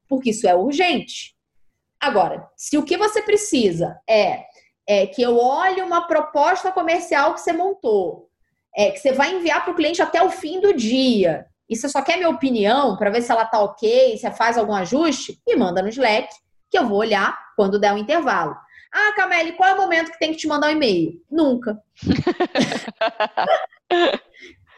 porque 0.09 0.31
isso 0.31 0.49
é 0.49 0.55
urgente. 0.55 1.35
Agora, 2.01 2.49
se 2.57 2.77
o 2.77 2.85
que 2.85 2.97
você 2.97 3.23
precisa 3.23 4.01
é, 4.09 4.45
é 4.87 5.07
que 5.07 5.23
eu 5.23 5.39
olhe 5.39 5.81
uma 5.83 6.07
proposta 6.07 6.73
comercial 6.73 7.35
que 7.35 7.41
você 7.41 7.53
montou, 7.53 8.29
é, 8.77 8.91
que 8.91 8.99
você 8.99 9.13
vai 9.13 9.35
enviar 9.35 9.63
para 9.65 9.73
o 9.73 9.77
cliente 9.77 10.03
até 10.03 10.23
o 10.23 10.31
fim 10.31 10.61
do 10.61 10.75
dia, 10.75 11.47
e 11.69 11.77
você 11.77 11.89
só 11.89 12.03
quer 12.03 12.17
minha 12.17 12.29
opinião 12.29 12.97
para 12.97 13.11
ver 13.11 13.23
se 13.23 13.33
ela 13.33 13.47
tá 13.47 13.61
ok, 13.61 14.17
se 14.19 14.31
faz 14.33 14.59
algum 14.59 14.75
ajuste, 14.75 15.41
me 15.47 15.57
manda 15.57 15.81
no 15.81 15.89
Slack, 15.89 16.29
que 16.71 16.79
eu 16.79 16.87
vou 16.87 16.99
olhar 16.99 17.39
quando 17.57 17.79
der 17.79 17.93
um 17.93 17.99
intervalo. 17.99 18.57
Ah, 18.93 19.13
Camille, 19.17 19.53
qual 19.53 19.71
é 19.71 19.75
o 19.75 19.81
momento 19.81 20.11
que 20.13 20.19
tem 20.19 20.33
que 20.33 20.37
te 20.37 20.47
mandar 20.47 20.69
um 20.69 20.73
e-mail? 20.73 21.13
Nunca. 21.31 21.79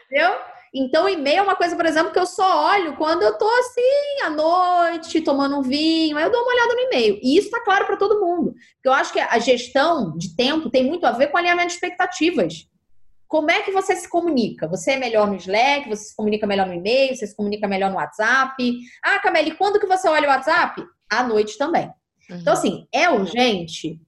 Entendeu? 0.05 0.35
Então, 0.73 1.07
e-mail 1.07 1.39
é 1.39 1.41
uma 1.41 1.55
coisa, 1.55 1.75
por 1.75 1.85
exemplo, 1.85 2.11
que 2.11 2.19
eu 2.19 2.25
só 2.25 2.71
olho 2.71 2.95
quando 2.97 3.23
eu 3.23 3.37
tô 3.37 3.49
assim, 3.59 4.23
à 4.23 4.29
noite, 4.29 5.21
tomando 5.21 5.57
um 5.57 5.61
vinho, 5.61 6.17
aí 6.17 6.23
eu 6.23 6.31
dou 6.31 6.41
uma 6.41 6.53
olhada 6.53 6.75
no 6.75 6.81
e-mail. 6.81 7.19
E 7.21 7.37
isso 7.37 7.49
tá 7.49 7.61
claro 7.61 7.85
para 7.85 7.97
todo 7.97 8.19
mundo. 8.19 8.53
Porque 8.75 8.87
eu 8.87 8.93
acho 8.93 9.11
que 9.11 9.19
a 9.19 9.39
gestão 9.39 10.17
de 10.17 10.35
tempo 10.35 10.69
tem 10.69 10.83
muito 10.83 11.05
a 11.05 11.11
ver 11.11 11.27
com 11.27 11.37
alinhamento 11.37 11.67
de 11.69 11.73
expectativas. 11.73 12.67
Como 13.27 13.49
é 13.51 13.61
que 13.61 13.71
você 13.71 13.95
se 13.95 14.09
comunica? 14.09 14.67
Você 14.67 14.91
é 14.91 14.97
melhor 14.97 15.27
no 15.27 15.35
Slack? 15.35 15.89
Você 15.89 16.05
se 16.05 16.15
comunica 16.15 16.45
melhor 16.45 16.67
no 16.67 16.73
e-mail? 16.73 17.15
Você 17.15 17.27
se 17.27 17.35
comunica 17.35 17.67
melhor 17.67 17.89
no 17.89 17.97
WhatsApp? 17.97 18.55
Ah, 19.03 19.19
Camille, 19.19 19.55
quando 19.55 19.79
que 19.79 19.87
você 19.87 20.07
olha 20.07 20.27
o 20.27 20.31
WhatsApp? 20.31 20.85
À 21.09 21.23
noite 21.23 21.57
também. 21.57 21.91
Uhum. 22.29 22.37
Então, 22.37 22.53
assim, 22.53 22.87
é 22.91 23.09
urgente? 23.09 23.99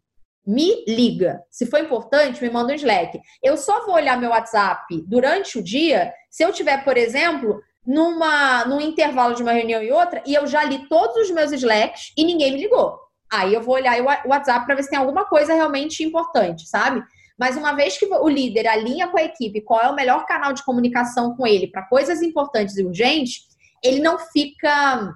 Me 0.45 0.86
liga. 0.88 1.41
Se 1.51 1.65
for 1.65 1.80
importante, 1.80 2.41
me 2.41 2.49
manda 2.49 2.71
um 2.71 2.75
Slack. 2.75 3.19
Eu 3.43 3.58
só 3.58 3.86
vou 3.86 3.95
olhar 3.95 4.19
meu 4.19 4.30
WhatsApp 4.30 5.03
durante 5.08 5.60
o 5.60 5.63
dia 5.63 6.13
se 6.30 6.43
eu 6.43 6.53
tiver, 6.53 6.84
por 6.84 6.95
exemplo, 6.95 7.60
numa, 7.86 8.65
num 8.65 8.80
intervalo 8.80 9.34
de 9.34 9.41
uma 9.41 9.53
reunião 9.53 9.82
e 9.82 9.91
outra, 9.91 10.21
e 10.25 10.36
eu 10.36 10.45
já 10.45 10.63
li 10.63 10.88
todos 10.88 11.15
os 11.17 11.32
meus 11.32 11.51
Slacks 11.51 12.13
e 12.17 12.23
ninguém 12.23 12.51
me 12.51 12.60
ligou. 12.60 12.99
Aí 13.32 13.53
eu 13.53 13.62
vou 13.62 13.75
olhar 13.75 13.99
o 13.99 14.30
WhatsApp 14.30 14.65
para 14.65 14.75
ver 14.75 14.84
se 14.84 14.89
tem 14.89 14.99
alguma 14.99 15.25
coisa 15.25 15.53
realmente 15.53 16.03
importante, 16.03 16.67
sabe? 16.67 17.01
Mas 17.38 17.56
uma 17.56 17.73
vez 17.73 17.97
que 17.97 18.06
o 18.06 18.28
líder 18.28 18.67
alinha 18.67 19.08
com 19.08 19.17
a 19.17 19.23
equipe 19.23 19.62
qual 19.62 19.82
é 19.82 19.89
o 19.89 19.95
melhor 19.95 20.26
canal 20.26 20.54
de 20.54 20.63
comunicação 20.63 21.36
com 21.36 21.45
ele 21.45 21.67
para 21.67 21.88
coisas 21.88 22.21
importantes 22.21 22.78
e 22.78 22.84
urgentes, 22.84 23.43
ele 23.84 24.00
não 24.00 24.17
fica 24.17 25.13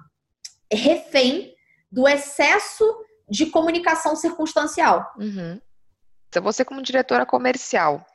refém 0.72 1.52
do 1.90 2.08
excesso 2.08 2.84
de 3.28 3.46
comunicação 3.46 4.14
circunstancial. 4.14 5.12
Uhum. 5.18 5.60
Então, 6.28 6.42
você 6.42 6.64
como 6.64 6.80
diretora 6.80 7.26
comercial, 7.26 8.06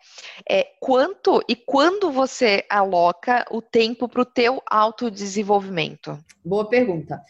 é, 0.50 0.64
quanto 0.80 1.40
e 1.48 1.56
quando 1.56 2.12
você 2.12 2.66
aloca 2.68 3.46
o 3.52 3.62
tempo 3.62 4.10
para 4.10 4.22
o 4.22 4.26
teu 4.26 4.62
autodesenvolvimento? 4.66 6.18
Boa 6.44 6.68
pergunta. 6.68 7.22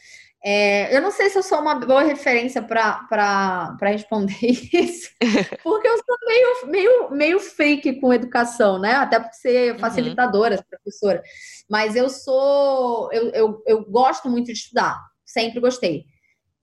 É, 0.49 0.95
eu 0.95 1.01
não 1.01 1.12
sei 1.12 1.29
se 1.29 1.38
eu 1.38 1.43
sou 1.43 1.60
uma 1.60 1.75
boa 1.75 2.03
referência 2.03 2.62
para 2.62 3.75
responder 3.81 4.38
isso, 4.71 5.10
porque 5.62 5.86
eu 5.86 5.97
sou 5.97 6.17
meio, 6.25 6.67
meio, 6.67 7.12
meio 7.12 7.39
fake 7.41 7.99
com 7.99 8.13
educação, 8.13 8.79
né? 8.79 8.93
Até 8.93 9.19
por 9.19 9.33
ser 9.33 9.73
uhum. 9.73 9.79
facilitadora, 9.79 10.55
uhum. 10.55 10.63
professora. 10.69 11.21
Mas 11.69 11.97
eu 11.97 12.10
sou. 12.10 13.12
Eu, 13.12 13.29
eu, 13.31 13.63
eu 13.67 13.86
gosto 13.91 14.29
muito 14.29 14.45
de 14.45 14.53
estudar, 14.53 14.97
sempre 15.25 15.60
gostei. 15.60 16.05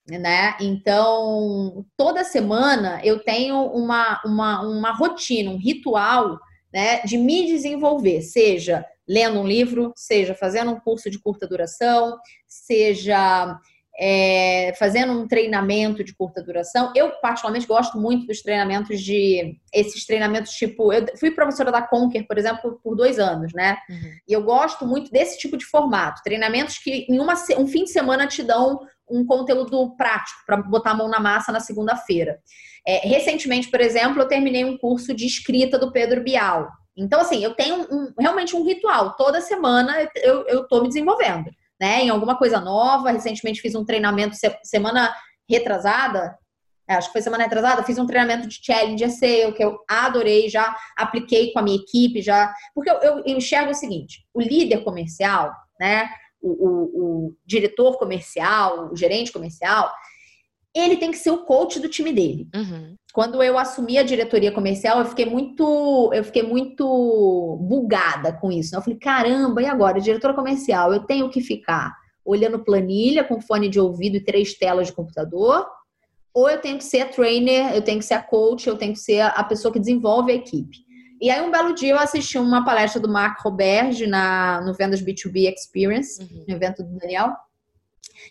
Né? 0.08 0.56
Então, 0.62 1.84
toda 1.94 2.24
semana 2.24 3.02
eu 3.04 3.22
tenho 3.22 3.66
uma, 3.66 4.18
uma, 4.24 4.62
uma 4.62 4.92
rotina, 4.92 5.50
um 5.50 5.58
ritual 5.58 6.38
né, 6.72 7.02
de 7.02 7.18
me 7.18 7.46
desenvolver, 7.46 8.22
seja 8.22 8.82
lendo 9.06 9.40
um 9.40 9.46
livro, 9.46 9.92
seja 9.94 10.34
fazendo 10.34 10.70
um 10.70 10.80
curso 10.80 11.10
de 11.10 11.18
curta 11.18 11.46
duração, 11.46 12.18
seja 12.46 13.58
é, 13.98 14.74
fazendo 14.78 15.12
um 15.12 15.28
treinamento 15.28 16.02
de 16.02 16.14
curta 16.14 16.42
duração. 16.42 16.92
Eu, 16.96 17.10
particularmente, 17.20 17.66
gosto 17.66 17.98
muito 17.98 18.26
dos 18.26 18.42
treinamentos 18.42 19.00
de. 19.00 19.56
Esses 19.72 20.04
treinamentos 20.04 20.52
tipo. 20.52 20.92
Eu 20.92 21.06
fui 21.18 21.30
professora 21.30 21.70
da 21.70 21.82
Conquer, 21.82 22.26
por 22.26 22.36
exemplo, 22.36 22.80
por 22.82 22.96
dois 22.96 23.18
anos, 23.18 23.52
né? 23.52 23.76
Uhum. 23.88 24.10
E 24.28 24.32
eu 24.32 24.42
gosto 24.42 24.84
muito 24.86 25.10
desse 25.10 25.38
tipo 25.38 25.56
de 25.56 25.64
formato. 25.64 26.22
Treinamentos 26.24 26.78
que 26.78 27.06
em 27.08 27.20
uma, 27.20 27.34
um 27.58 27.66
fim 27.66 27.84
de 27.84 27.90
semana 27.90 28.26
te 28.26 28.42
dão 28.42 28.80
um 29.08 29.24
conteúdo 29.24 29.94
prático 29.96 30.40
para 30.46 30.56
botar 30.56 30.92
a 30.92 30.94
mão 30.94 31.08
na 31.08 31.20
massa 31.20 31.52
na 31.52 31.60
segunda-feira. 31.60 32.38
É, 32.86 33.06
recentemente, 33.06 33.70
por 33.70 33.80
exemplo, 33.80 34.20
eu 34.20 34.28
terminei 34.28 34.64
um 34.64 34.76
curso 34.76 35.14
de 35.14 35.26
escrita 35.26 35.78
do 35.78 35.92
Pedro 35.92 36.22
Bial. 36.22 36.68
Então, 36.96 37.20
assim, 37.20 37.42
eu 37.42 37.54
tenho 37.54 37.86
um, 37.90 38.12
realmente 38.18 38.54
um 38.54 38.64
ritual. 38.64 39.14
Toda 39.16 39.40
semana 39.40 40.08
eu 40.14 40.62
estou 40.62 40.82
me 40.82 40.88
desenvolvendo, 40.88 41.50
né? 41.80 42.02
Em 42.04 42.10
alguma 42.10 42.36
coisa 42.36 42.60
nova. 42.60 43.10
Recentemente 43.10 43.60
fiz 43.60 43.74
um 43.74 43.84
treinamento 43.84 44.36
semana 44.62 45.14
retrasada. 45.48 46.38
É, 46.88 46.94
acho 46.94 47.08
que 47.08 47.12
foi 47.12 47.22
semana 47.22 47.44
retrasada, 47.44 47.82
fiz 47.82 47.98
um 47.98 48.06
treinamento 48.06 48.46
de 48.46 48.60
challenge 48.62 49.10
SEO 49.10 49.54
que 49.54 49.64
eu 49.64 49.78
adorei, 49.88 50.50
já 50.50 50.76
apliquei 50.94 51.50
com 51.50 51.58
a 51.58 51.62
minha 51.62 51.78
equipe, 51.78 52.20
já. 52.20 52.54
Porque 52.74 52.90
eu, 52.90 52.96
eu 52.96 53.22
enxergo 53.26 53.70
o 53.70 53.74
seguinte: 53.74 54.26
o 54.34 54.40
líder 54.40 54.84
comercial, 54.84 55.52
né? 55.80 56.10
O, 56.42 56.50
o, 56.50 57.28
o 57.28 57.36
diretor 57.46 57.96
comercial, 57.96 58.92
o 58.92 58.96
gerente 58.96 59.32
comercial, 59.32 59.90
ele 60.74 60.96
tem 60.96 61.10
que 61.10 61.18
ser 61.18 61.30
o 61.30 61.44
coach 61.44 61.78
do 61.78 61.88
time 61.88 62.12
dele. 62.12 62.48
Uhum. 62.54 62.96
Quando 63.12 63.40
eu 63.42 63.56
assumi 63.56 63.96
a 63.96 64.02
diretoria 64.02 64.50
comercial, 64.50 64.98
eu 64.98 65.04
fiquei 65.04 65.24
muito, 65.24 66.10
eu 66.12 66.24
fiquei 66.24 66.42
muito 66.42 67.58
bugada 67.62 68.32
com 68.32 68.50
isso. 68.50 68.72
Né? 68.72 68.78
Eu 68.78 68.82
falei, 68.82 68.98
caramba, 68.98 69.62
e 69.62 69.66
agora, 69.66 70.00
diretora 70.00 70.34
comercial, 70.34 70.92
eu 70.92 71.00
tenho 71.04 71.30
que 71.30 71.40
ficar 71.40 71.94
olhando 72.24 72.64
planilha 72.64 73.22
com 73.22 73.40
fone 73.40 73.68
de 73.68 73.78
ouvido 73.78 74.16
e 74.16 74.24
três 74.24 74.54
telas 74.54 74.88
de 74.88 74.92
computador, 74.92 75.64
ou 76.32 76.50
eu 76.50 76.60
tenho 76.60 76.78
que 76.78 76.84
ser 76.84 77.02
a 77.02 77.08
trainer, 77.08 77.72
eu 77.72 77.82
tenho 77.82 78.00
que 78.00 78.04
ser 78.04 78.14
a 78.14 78.22
coach, 78.22 78.66
eu 78.66 78.76
tenho 78.76 78.94
que 78.94 78.98
ser 78.98 79.20
a 79.20 79.44
pessoa 79.44 79.72
que 79.72 79.78
desenvolve 79.78 80.32
a 80.32 80.34
equipe. 80.34 80.78
E 81.20 81.30
aí, 81.30 81.40
um 81.40 81.50
belo 81.50 81.72
dia, 81.72 81.92
eu 81.92 81.98
assisti 81.98 82.36
uma 82.36 82.64
palestra 82.64 83.00
do 83.00 83.08
Mark 83.08 83.40
Roberge 83.40 84.06
na, 84.06 84.60
no 84.62 84.74
Vendas 84.74 85.00
B2B 85.00 85.52
Experience, 85.54 86.20
uhum. 86.20 86.44
no 86.48 86.54
evento 86.54 86.82
do 86.82 86.98
Daniel. 86.98 87.32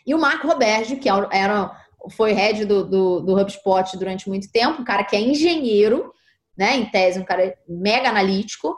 E 0.05 0.13
o 0.13 0.19
Mark 0.19 0.43
Roberge, 0.43 0.97
que 0.97 1.07
era 1.09 1.71
foi 2.11 2.33
head 2.33 2.65
do, 2.65 2.83
do, 2.85 3.19
do 3.21 3.39
HubSpot 3.39 3.97
durante 3.97 4.27
muito 4.27 4.51
tempo, 4.51 4.81
um 4.81 4.85
cara 4.85 5.03
que 5.03 5.15
é 5.15 5.21
engenheiro, 5.21 6.13
né, 6.57 6.75
em 6.75 6.85
tese, 6.85 7.19
um 7.19 7.25
cara 7.25 7.55
mega 7.67 8.09
analítico, 8.09 8.77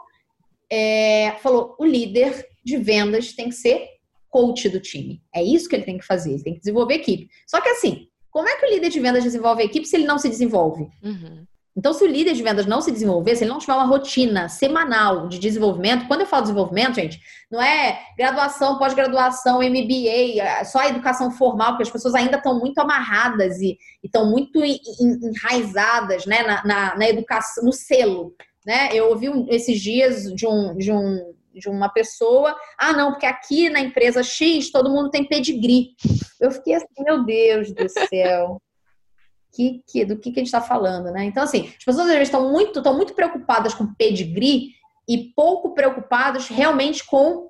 é, 0.70 1.32
falou: 1.42 1.76
o 1.78 1.84
líder 1.84 2.46
de 2.64 2.76
vendas 2.76 3.32
tem 3.32 3.48
que 3.48 3.54
ser 3.54 3.88
coach 4.28 4.68
do 4.68 4.80
time. 4.80 5.22
É 5.34 5.42
isso 5.42 5.68
que 5.68 5.76
ele 5.76 5.84
tem 5.84 5.98
que 5.98 6.04
fazer, 6.04 6.32
ele 6.32 6.42
tem 6.42 6.54
que 6.54 6.60
desenvolver 6.60 6.94
equipe. 6.94 7.28
Só 7.46 7.60
que 7.60 7.68
assim, 7.68 8.08
como 8.30 8.48
é 8.48 8.56
que 8.56 8.66
o 8.66 8.70
líder 8.70 8.90
de 8.90 9.00
vendas 9.00 9.24
desenvolve 9.24 9.62
a 9.62 9.64
equipe 9.64 9.86
se 9.86 9.96
ele 9.96 10.06
não 10.06 10.18
se 10.18 10.28
desenvolve? 10.28 10.88
Uhum. 11.02 11.46
Então, 11.76 11.92
se 11.92 12.02
o 12.02 12.06
líder 12.06 12.32
de 12.32 12.42
vendas 12.42 12.64
não 12.64 12.80
se 12.80 12.90
desenvolver, 12.90 13.36
se 13.36 13.44
ele 13.44 13.50
não 13.50 13.58
tiver 13.58 13.74
uma 13.74 13.84
rotina 13.84 14.48
semanal 14.48 15.28
de 15.28 15.38
desenvolvimento, 15.38 16.08
quando 16.08 16.22
eu 16.22 16.26
falo 16.26 16.42
desenvolvimento, 16.42 16.94
gente, 16.94 17.20
não 17.50 17.60
é 17.60 18.00
graduação, 18.16 18.78
pós-graduação, 18.78 19.58
MBA, 19.58 20.40
é 20.40 20.64
só 20.64 20.78
a 20.78 20.88
educação 20.88 21.30
formal, 21.30 21.72
porque 21.72 21.82
as 21.82 21.90
pessoas 21.90 22.14
ainda 22.14 22.38
estão 22.38 22.58
muito 22.58 22.78
amarradas 22.78 23.60
e 23.60 23.76
estão 24.02 24.30
muito 24.30 24.62
enraizadas 24.64 26.24
né, 26.24 26.42
na, 26.44 26.64
na, 26.64 26.96
na, 26.96 27.08
educação, 27.08 27.62
no 27.62 27.72
selo. 27.72 28.34
Né? 28.64 28.88
Eu 28.92 29.10
ouvi 29.10 29.26
esses 29.48 29.78
dias 29.78 30.32
de, 30.34 30.46
um, 30.46 30.74
de, 30.78 30.90
um, 30.90 31.34
de 31.52 31.68
uma 31.68 31.90
pessoa, 31.90 32.56
ah, 32.78 32.94
não, 32.94 33.12
porque 33.12 33.26
aqui 33.26 33.68
na 33.68 33.80
empresa 33.80 34.22
X 34.22 34.70
todo 34.70 34.90
mundo 34.90 35.10
tem 35.10 35.28
pedigree. 35.28 35.90
Eu 36.40 36.50
fiquei 36.50 36.74
assim, 36.74 36.86
meu 37.04 37.22
Deus 37.22 37.70
do 37.70 37.86
céu 37.86 38.62
que, 39.52 39.82
que, 39.86 40.04
do 40.04 40.16
que, 40.16 40.30
que 40.30 40.40
a 40.40 40.42
gente 40.42 40.48
está 40.48 40.60
falando, 40.60 41.10
né? 41.10 41.24
Então, 41.24 41.42
assim, 41.42 41.68
as 41.78 41.84
pessoas 41.84 42.06
às 42.06 42.12
vezes 42.12 42.28
estão 42.28 42.50
muito, 42.50 42.78
estão 42.78 42.94
muito 42.94 43.14
preocupadas 43.14 43.74
com 43.74 43.94
pedigree 43.94 44.72
e 45.08 45.32
pouco 45.34 45.74
preocupadas 45.74 46.48
realmente 46.48 47.04
com 47.04 47.48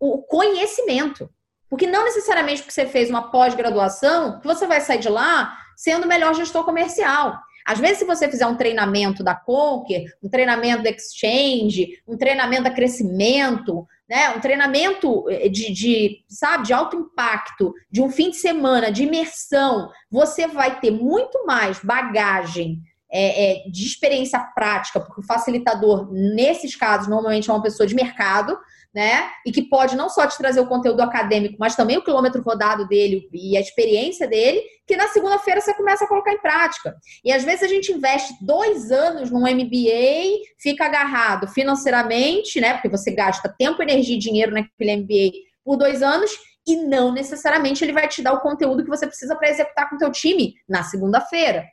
o 0.00 0.18
conhecimento. 0.22 1.30
Porque 1.68 1.86
não 1.86 2.04
necessariamente 2.04 2.62
porque 2.62 2.72
você 2.72 2.86
fez 2.86 3.10
uma 3.10 3.30
pós-graduação, 3.30 4.40
que 4.40 4.46
você 4.46 4.66
vai 4.66 4.80
sair 4.80 4.98
de 4.98 5.08
lá 5.08 5.56
sendo 5.76 6.04
o 6.04 6.08
melhor 6.08 6.34
gestor 6.34 6.64
comercial. 6.64 7.38
Às 7.66 7.78
vezes, 7.78 7.98
se 7.98 8.04
você 8.04 8.28
fizer 8.28 8.46
um 8.46 8.56
treinamento 8.56 9.24
da 9.24 9.34
Conquer, 9.34 10.04
um 10.22 10.28
treinamento 10.28 10.82
da 10.82 10.90
Exchange, 10.90 12.00
um 12.06 12.16
treinamento 12.16 12.64
da 12.64 12.70
Crescimento, 12.70 13.86
né? 14.08 14.30
Um 14.30 14.40
treinamento 14.40 15.28
eh, 15.30 15.48
de, 15.48 15.72
de, 15.72 16.24
sabe, 16.28 16.66
de 16.66 16.72
alto 16.72 16.96
impacto, 16.96 17.72
de 17.90 18.02
um 18.02 18.10
fim 18.10 18.30
de 18.30 18.36
semana, 18.36 18.92
de 18.92 19.04
imersão, 19.04 19.90
você 20.10 20.46
vai 20.46 20.78
ter 20.80 20.90
muito 20.90 21.44
mais 21.46 21.80
bagagem 21.80 22.80
é, 23.10 23.66
é, 23.66 23.70
de 23.70 23.86
experiência 23.86 24.40
prática, 24.54 24.98
porque 24.98 25.20
o 25.20 25.24
facilitador, 25.24 26.10
nesses 26.12 26.74
casos, 26.74 27.08
normalmente 27.08 27.48
é 27.48 27.52
uma 27.52 27.62
pessoa 27.62 27.86
de 27.86 27.94
mercado, 27.94 28.58
né? 28.94 29.28
E 29.44 29.50
que 29.50 29.62
pode 29.62 29.96
não 29.96 30.08
só 30.08 30.24
te 30.26 30.38
trazer 30.38 30.60
o 30.60 30.68
conteúdo 30.68 31.00
acadêmico, 31.00 31.56
mas 31.58 31.74
também 31.74 31.98
o 31.98 32.04
quilômetro 32.04 32.40
rodado 32.42 32.86
dele 32.86 33.28
e 33.32 33.56
a 33.56 33.60
experiência 33.60 34.28
dele, 34.28 34.62
que 34.86 34.96
na 34.96 35.08
segunda-feira 35.08 35.60
você 35.60 35.74
começa 35.74 36.04
a 36.04 36.08
colocar 36.08 36.32
em 36.32 36.40
prática. 36.40 36.94
E 37.24 37.32
às 37.32 37.42
vezes 37.42 37.64
a 37.64 37.68
gente 37.68 37.90
investe 37.90 38.34
dois 38.40 38.92
anos 38.92 39.30
num 39.32 39.40
MBA, 39.40 40.44
fica 40.60 40.84
agarrado 40.84 41.48
financeiramente, 41.48 42.60
né? 42.60 42.74
Porque 42.74 42.88
você 42.88 43.10
gasta 43.10 43.52
tempo, 43.58 43.82
energia 43.82 44.14
e 44.14 44.20
dinheiro 44.20 44.52
naquele 44.52 44.96
MBA 44.96 45.32
por 45.64 45.76
dois 45.76 46.00
anos 46.00 46.30
e 46.66 46.76
não 46.76 47.12
necessariamente 47.12 47.84
ele 47.84 47.92
vai 47.92 48.06
te 48.06 48.22
dar 48.22 48.32
o 48.32 48.40
conteúdo 48.40 48.84
que 48.84 48.88
você 48.88 49.06
precisa 49.06 49.34
para 49.34 49.50
executar 49.50 49.90
com 49.90 49.96
o 49.96 49.98
teu 49.98 50.12
time 50.12 50.54
na 50.68 50.84
segunda-feira. 50.84 51.64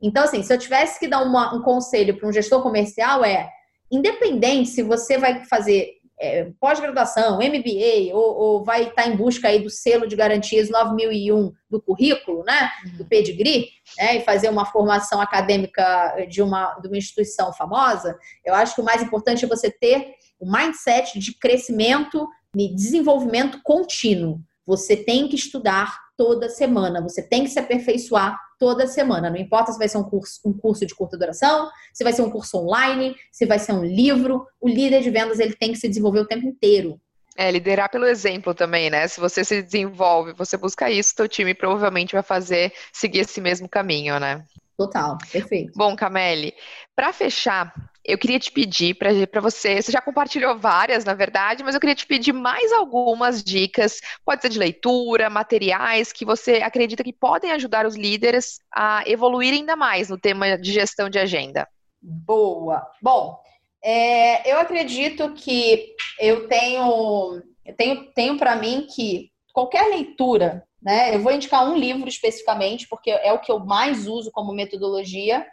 Então, 0.00 0.24
assim, 0.24 0.42
se 0.42 0.52
eu 0.52 0.58
tivesse 0.58 0.98
que 0.98 1.08
dar 1.08 1.22
uma, 1.22 1.54
um 1.54 1.62
conselho 1.62 2.16
para 2.16 2.28
um 2.28 2.32
gestor 2.32 2.62
comercial 2.62 3.24
é, 3.24 3.48
independente 3.90 4.70
se 4.70 4.82
você 4.82 5.18
vai 5.18 5.44
fazer 5.44 6.01
é, 6.22 6.52
pós-graduação, 6.60 7.38
MBA, 7.38 8.14
ou, 8.14 8.36
ou, 8.36 8.64
vai 8.64 8.84
estar 8.84 9.08
em 9.08 9.16
busca 9.16 9.48
aí 9.48 9.58
do 9.58 9.68
selo 9.68 10.06
de 10.06 10.14
garantias 10.14 10.70
9001 10.70 11.52
do 11.68 11.82
currículo, 11.82 12.44
né, 12.44 12.70
uhum. 12.86 12.98
do 12.98 13.04
pedigree, 13.04 13.70
né, 13.98 14.18
e 14.18 14.20
fazer 14.20 14.48
uma 14.48 14.64
formação 14.64 15.20
acadêmica 15.20 16.24
de 16.28 16.40
uma, 16.40 16.74
de 16.74 16.86
uma 16.86 16.96
instituição 16.96 17.52
famosa, 17.52 18.16
eu 18.44 18.54
acho 18.54 18.76
que 18.76 18.80
o 18.80 18.84
mais 18.84 19.02
importante 19.02 19.44
é 19.44 19.48
você 19.48 19.68
ter 19.68 20.14
o 20.38 20.46
um 20.46 20.52
mindset 20.52 21.18
de 21.18 21.36
crescimento 21.36 22.28
e 22.56 22.72
desenvolvimento 22.72 23.60
contínuo. 23.64 24.40
Você 24.64 24.96
tem 24.96 25.26
que 25.26 25.34
estudar 25.34 25.98
toda 26.22 26.48
semana, 26.48 27.02
você 27.02 27.20
tem 27.20 27.42
que 27.42 27.50
se 27.50 27.58
aperfeiçoar 27.58 28.38
toda 28.56 28.86
semana. 28.86 29.28
Não 29.28 29.36
importa 29.36 29.72
se 29.72 29.78
vai 29.78 29.88
ser 29.88 29.98
um 29.98 30.04
curso, 30.04 30.40
um 30.44 30.52
curso 30.52 30.86
de 30.86 30.94
curta 30.94 31.18
duração, 31.18 31.68
se 31.92 32.04
vai 32.04 32.12
ser 32.12 32.22
um 32.22 32.30
curso 32.30 32.58
online, 32.58 33.16
se 33.32 33.44
vai 33.44 33.58
ser 33.58 33.72
um 33.72 33.84
livro. 33.84 34.46
O 34.60 34.68
líder 34.68 35.02
de 35.02 35.10
vendas 35.10 35.40
ele 35.40 35.56
tem 35.56 35.72
que 35.72 35.78
se 35.78 35.88
desenvolver 35.88 36.20
o 36.20 36.28
tempo 36.28 36.46
inteiro. 36.46 37.00
É, 37.36 37.50
liderar 37.50 37.90
pelo 37.90 38.06
exemplo 38.06 38.54
também, 38.54 38.88
né? 38.88 39.08
Se 39.08 39.18
você 39.18 39.44
se 39.44 39.62
desenvolve, 39.62 40.32
você 40.34 40.56
busca 40.56 40.88
isso, 40.88 41.12
seu 41.16 41.26
time 41.26 41.54
provavelmente 41.54 42.12
vai 42.12 42.22
fazer 42.22 42.72
seguir 42.92 43.20
esse 43.20 43.40
mesmo 43.40 43.68
caminho, 43.68 44.20
né? 44.20 44.44
Total, 44.78 45.18
perfeito. 45.32 45.72
Bom, 45.74 45.96
Camille, 45.96 46.54
para 46.94 47.12
fechar, 47.12 47.74
eu 48.04 48.18
queria 48.18 48.38
te 48.38 48.50
pedir 48.50 48.94
para 48.94 49.40
você, 49.40 49.80
você 49.80 49.92
já 49.92 50.00
compartilhou 50.00 50.58
várias, 50.58 51.04
na 51.04 51.14
verdade, 51.14 51.62
mas 51.62 51.74
eu 51.74 51.80
queria 51.80 51.94
te 51.94 52.06
pedir 52.06 52.32
mais 52.32 52.72
algumas 52.72 53.42
dicas, 53.44 54.00
pode 54.24 54.42
ser 54.42 54.48
de 54.48 54.58
leitura, 54.58 55.30
materiais, 55.30 56.12
que 56.12 56.24
você 56.24 56.56
acredita 56.56 57.04
que 57.04 57.12
podem 57.12 57.52
ajudar 57.52 57.86
os 57.86 57.96
líderes 57.96 58.58
a 58.74 59.02
evoluir 59.06 59.52
ainda 59.52 59.76
mais 59.76 60.08
no 60.08 60.18
tema 60.18 60.58
de 60.58 60.72
gestão 60.72 61.08
de 61.08 61.18
agenda. 61.18 61.68
Boa. 62.00 62.84
Bom, 63.00 63.38
é, 63.82 64.50
eu 64.50 64.58
acredito 64.58 65.32
que 65.34 65.94
eu 66.18 66.48
tenho, 66.48 67.40
eu 67.64 67.76
tenho, 67.76 68.12
tenho 68.12 68.36
para 68.36 68.56
mim 68.56 68.86
que 68.92 69.30
qualquer 69.52 69.88
leitura, 69.88 70.64
né? 70.82 71.14
Eu 71.14 71.20
vou 71.20 71.32
indicar 71.32 71.64
um 71.68 71.76
livro 71.76 72.08
especificamente, 72.08 72.88
porque 72.88 73.10
é 73.10 73.32
o 73.32 73.38
que 73.38 73.52
eu 73.52 73.60
mais 73.60 74.08
uso 74.08 74.32
como 74.32 74.52
metodologia, 74.52 75.46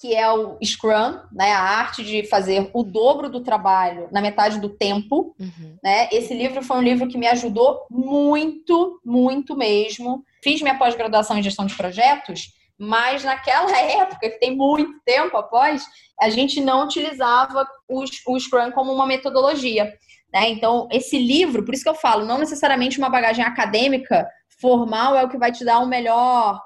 que 0.00 0.14
é 0.14 0.32
o 0.32 0.56
Scrum, 0.64 1.20
né? 1.30 1.52
A 1.52 1.60
arte 1.60 2.02
de 2.02 2.26
fazer 2.26 2.70
o 2.72 2.82
dobro 2.82 3.28
do 3.28 3.42
trabalho 3.42 4.08
na 4.10 4.22
metade 4.22 4.58
do 4.58 4.70
tempo, 4.70 5.36
uhum. 5.38 5.76
né? 5.84 6.08
Esse 6.10 6.32
livro 6.32 6.62
foi 6.62 6.78
um 6.78 6.82
livro 6.82 7.06
que 7.06 7.18
me 7.18 7.26
ajudou 7.26 7.86
muito, 7.90 8.98
muito 9.04 9.54
mesmo. 9.54 10.24
Fiz 10.42 10.62
minha 10.62 10.78
pós-graduação 10.78 11.36
em 11.36 11.42
gestão 11.42 11.66
de 11.66 11.76
projetos, 11.76 12.54
mas 12.78 13.22
naquela 13.22 13.76
época, 13.78 14.30
que 14.30 14.38
tem 14.38 14.56
muito 14.56 14.98
tempo 15.04 15.36
após, 15.36 15.84
a 16.18 16.30
gente 16.30 16.62
não 16.62 16.84
utilizava 16.84 17.68
o, 17.86 18.02
o 18.28 18.40
Scrum 18.40 18.72
como 18.72 18.90
uma 18.90 19.06
metodologia. 19.06 19.92
Né? 20.32 20.48
Então, 20.48 20.88
esse 20.90 21.18
livro, 21.18 21.62
por 21.62 21.74
isso 21.74 21.82
que 21.82 21.90
eu 21.90 21.94
falo, 21.94 22.24
não 22.24 22.38
necessariamente 22.38 22.98
uma 22.98 23.10
bagagem 23.10 23.44
acadêmica 23.44 24.26
formal 24.58 25.14
é 25.14 25.22
o 25.22 25.28
que 25.28 25.36
vai 25.36 25.52
te 25.52 25.62
dar 25.62 25.80
o 25.80 25.86
melhor, 25.86 26.58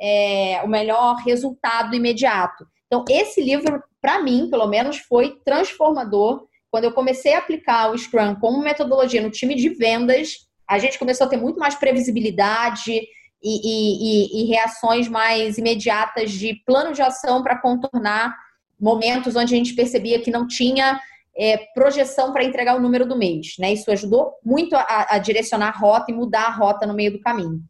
é, 0.00 0.60
o 0.64 0.68
melhor 0.68 1.16
resultado 1.16 1.96
imediato. 1.96 2.64
Então, 2.86 3.04
esse 3.08 3.40
livro, 3.42 3.82
para 4.00 4.22
mim, 4.22 4.48
pelo 4.50 4.66
menos, 4.66 4.98
foi 4.98 5.38
transformador. 5.44 6.46
Quando 6.70 6.84
eu 6.84 6.92
comecei 6.92 7.34
a 7.34 7.38
aplicar 7.38 7.90
o 7.90 7.98
Scrum 7.98 8.36
como 8.36 8.60
metodologia 8.60 9.20
no 9.20 9.30
time 9.30 9.54
de 9.54 9.68
vendas, 9.70 10.46
a 10.68 10.78
gente 10.78 10.98
começou 10.98 11.26
a 11.26 11.30
ter 11.30 11.36
muito 11.36 11.58
mais 11.58 11.74
previsibilidade 11.74 12.92
e, 12.92 13.02
e, 13.42 14.42
e, 14.42 14.42
e 14.42 14.46
reações 14.46 15.08
mais 15.08 15.58
imediatas 15.58 16.32
de 16.32 16.54
plano 16.66 16.92
de 16.92 17.02
ação 17.02 17.42
para 17.42 17.60
contornar 17.60 18.36
momentos 18.78 19.36
onde 19.36 19.54
a 19.54 19.58
gente 19.58 19.74
percebia 19.74 20.20
que 20.20 20.30
não 20.30 20.46
tinha 20.46 21.00
é, 21.36 21.58
projeção 21.74 22.32
para 22.32 22.44
entregar 22.44 22.76
o 22.76 22.80
número 22.80 23.06
do 23.06 23.16
mês. 23.16 23.54
Né? 23.58 23.72
Isso 23.72 23.90
ajudou 23.90 24.34
muito 24.44 24.74
a, 24.74 25.14
a 25.14 25.18
direcionar 25.18 25.68
a 25.68 25.78
rota 25.78 26.10
e 26.10 26.14
mudar 26.14 26.46
a 26.46 26.50
rota 26.50 26.86
no 26.86 26.94
meio 26.94 27.12
do 27.12 27.20
caminho. 27.20 27.60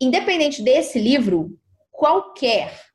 Independente 0.00 0.62
desse 0.62 0.98
livro, 0.98 1.58
qualquer 1.90 2.87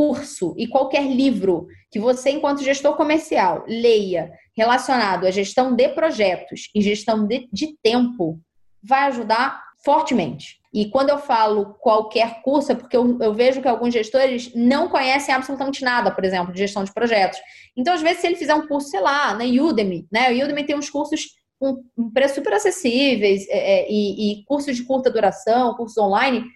curso 0.00 0.54
e 0.56 0.66
qualquer 0.66 1.06
livro 1.06 1.66
que 1.90 2.00
você, 2.00 2.30
enquanto 2.30 2.64
gestor 2.64 2.96
comercial, 2.96 3.66
leia 3.68 4.32
relacionado 4.56 5.26
à 5.26 5.30
gestão 5.30 5.76
de 5.76 5.90
projetos 5.90 6.70
e 6.74 6.80
gestão 6.80 7.26
de, 7.26 7.46
de 7.52 7.76
tempo, 7.82 8.40
vai 8.82 9.08
ajudar 9.08 9.62
fortemente. 9.84 10.58
E 10.72 10.88
quando 10.88 11.10
eu 11.10 11.18
falo 11.18 11.74
qualquer 11.74 12.40
curso, 12.40 12.72
é 12.72 12.74
porque 12.74 12.96
eu, 12.96 13.18
eu, 13.20 13.34
vejo 13.34 13.60
que 13.60 13.68
alguns 13.68 13.92
gestores 13.92 14.50
não 14.54 14.88
conhecem 14.88 15.34
absolutamente 15.34 15.84
nada, 15.84 16.10
por 16.10 16.24
exemplo, 16.24 16.50
de 16.50 16.60
gestão 16.60 16.82
de 16.82 16.94
projetos. 16.94 17.38
Então, 17.76 17.92
às 17.92 18.00
vezes, 18.00 18.22
se 18.22 18.26
ele 18.26 18.36
fizer 18.36 18.54
um 18.54 18.66
curso, 18.66 18.88
sei 18.88 19.00
lá, 19.00 19.34
na 19.34 19.44
Udemy, 19.44 20.08
né? 20.10 20.32
O 20.32 20.44
Udemy 20.44 20.64
tem 20.64 20.78
uns 20.78 20.88
cursos 20.88 21.26
com 21.58 21.84
um 21.94 22.10
preço 22.10 22.36
super 22.36 22.54
acessíveis 22.54 23.46
é, 23.50 23.80
é, 23.82 23.86
e, 23.90 24.40
e 24.40 24.44
cursos 24.46 24.74
de 24.76 24.82
curta 24.82 25.10
duração, 25.10 25.74
cursos 25.74 25.98
online 25.98 26.46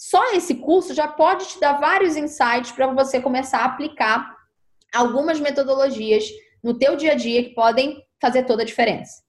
só 0.00 0.32
esse 0.32 0.54
curso 0.54 0.94
já 0.94 1.06
pode 1.06 1.46
te 1.46 1.60
dar 1.60 1.74
vários 1.74 2.16
insights 2.16 2.72
para 2.72 2.86
você 2.86 3.20
começar 3.20 3.58
a 3.58 3.64
aplicar 3.66 4.34
algumas 4.94 5.38
metodologias 5.38 6.24
no 6.64 6.72
teu 6.72 6.96
dia 6.96 7.12
a 7.12 7.14
dia 7.14 7.44
que 7.44 7.50
podem 7.50 8.02
fazer 8.18 8.44
toda 8.44 8.62
a 8.62 8.64
diferença. 8.64 9.22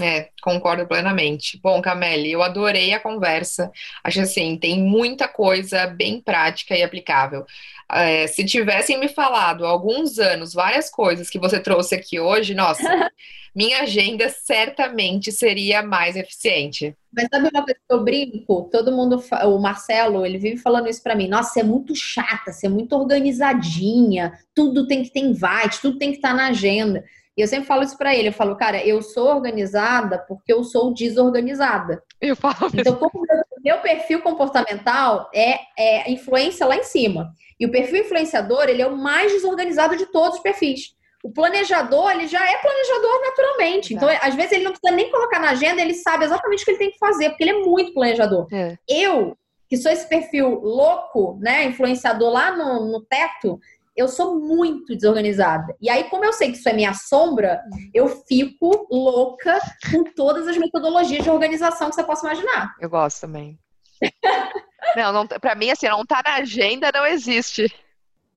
É, 0.00 0.30
concordo 0.42 0.86
plenamente. 0.86 1.60
Bom, 1.62 1.82
Camille, 1.82 2.32
eu 2.32 2.42
adorei 2.42 2.94
a 2.94 3.00
conversa. 3.00 3.70
Acho 4.02 4.22
assim, 4.22 4.56
tem 4.56 4.82
muita 4.82 5.28
coisa 5.28 5.86
bem 5.86 6.18
prática 6.18 6.74
e 6.74 6.82
aplicável. 6.82 7.44
É, 7.92 8.26
se 8.26 8.42
tivessem 8.42 8.98
me 8.98 9.08
falado 9.08 9.66
há 9.66 9.68
alguns 9.68 10.18
anos 10.18 10.54
várias 10.54 10.88
coisas 10.88 11.28
que 11.28 11.38
você 11.38 11.60
trouxe 11.60 11.94
aqui 11.94 12.18
hoje, 12.18 12.54
nossa, 12.54 12.82
minha 13.54 13.82
agenda 13.82 14.30
certamente 14.30 15.30
seria 15.30 15.82
mais 15.82 16.16
eficiente. 16.16 16.96
Mas 17.16 17.28
sabe 17.30 17.48
uma 17.48 17.64
coisa 17.64 17.80
que 17.88 17.94
eu 17.94 18.04
brinco? 18.04 18.68
Todo 18.70 18.92
mundo, 18.92 19.22
o 19.46 19.58
Marcelo, 19.58 20.26
ele 20.26 20.36
vive 20.36 20.58
falando 20.58 20.86
isso 20.86 21.02
para 21.02 21.14
mim. 21.14 21.26
Nossa, 21.26 21.54
você 21.54 21.60
é 21.60 21.64
muito 21.64 21.94
chata, 21.94 22.52
você 22.52 22.66
é 22.66 22.68
muito 22.68 22.94
organizadinha, 22.94 24.38
tudo 24.54 24.86
tem 24.86 25.02
que 25.02 25.10
ter 25.10 25.20
invite, 25.20 25.80
tudo 25.80 25.98
tem 25.98 26.10
que 26.10 26.16
estar 26.16 26.30
tá 26.30 26.34
na 26.34 26.48
agenda. 26.48 27.02
E 27.34 27.40
eu 27.40 27.48
sempre 27.48 27.66
falo 27.66 27.82
isso 27.82 27.96
para 27.96 28.14
ele. 28.14 28.28
Eu 28.28 28.32
falo, 28.32 28.56
cara, 28.56 28.84
eu 28.84 29.00
sou 29.00 29.28
organizada 29.28 30.18
porque 30.28 30.52
eu 30.52 30.62
sou 30.62 30.92
desorganizada. 30.92 32.02
Eu 32.20 32.36
falo. 32.36 32.70
Então, 32.74 32.96
como 32.96 33.24
meu, 33.26 33.44
meu 33.64 33.78
perfil 33.78 34.20
comportamental 34.20 35.30
é, 35.34 35.60
é 35.78 36.10
influência 36.10 36.66
lá 36.66 36.76
em 36.76 36.84
cima. 36.84 37.32
E 37.58 37.66
o 37.66 37.70
perfil 37.70 38.00
influenciador, 38.00 38.68
ele 38.68 38.82
é 38.82 38.86
o 38.86 38.96
mais 38.96 39.32
desorganizado 39.32 39.96
de 39.96 40.06
todos 40.06 40.36
os 40.36 40.42
perfis. 40.42 40.95
O 41.26 41.32
planejador, 41.32 42.12
ele 42.12 42.28
já 42.28 42.38
é 42.48 42.56
planejador 42.58 43.20
naturalmente. 43.20 43.92
Então, 43.92 44.08
às 44.22 44.36
vezes, 44.36 44.52
ele 44.52 44.62
não 44.62 44.70
precisa 44.70 44.94
nem 44.94 45.10
colocar 45.10 45.40
na 45.40 45.50
agenda, 45.50 45.82
ele 45.82 45.94
sabe 45.94 46.24
exatamente 46.24 46.62
o 46.62 46.64
que 46.64 46.70
ele 46.70 46.78
tem 46.78 46.90
que 46.92 46.98
fazer, 46.98 47.30
porque 47.30 47.42
ele 47.42 47.50
é 47.50 47.64
muito 47.64 47.92
planejador. 47.92 48.46
É. 48.52 48.78
Eu, 48.88 49.36
que 49.68 49.76
sou 49.76 49.90
esse 49.90 50.08
perfil 50.08 50.60
louco, 50.60 51.36
né, 51.40 51.64
influenciador 51.64 52.30
lá 52.30 52.56
no, 52.56 52.92
no 52.92 53.00
teto, 53.00 53.58
eu 53.96 54.06
sou 54.06 54.38
muito 54.38 54.94
desorganizada. 54.94 55.74
E 55.80 55.90
aí, 55.90 56.04
como 56.04 56.24
eu 56.24 56.32
sei 56.32 56.52
que 56.52 56.58
isso 56.58 56.68
é 56.68 56.72
minha 56.72 56.94
sombra, 56.94 57.60
eu 57.92 58.06
fico 58.28 58.86
louca 58.88 59.58
com 59.90 60.04
todas 60.04 60.46
as 60.46 60.56
metodologias 60.56 61.24
de 61.24 61.30
organização 61.30 61.88
que 61.88 61.96
você 61.96 62.04
possa 62.04 62.24
imaginar. 62.24 62.72
Eu 62.78 62.88
gosto 62.88 63.22
também. 63.22 63.58
não, 64.94 65.12
não, 65.12 65.26
pra 65.26 65.56
mim, 65.56 65.70
assim, 65.70 65.88
não 65.88 66.06
tá 66.06 66.22
na 66.24 66.36
agenda, 66.36 66.92
não 66.94 67.04
existe. 67.04 67.66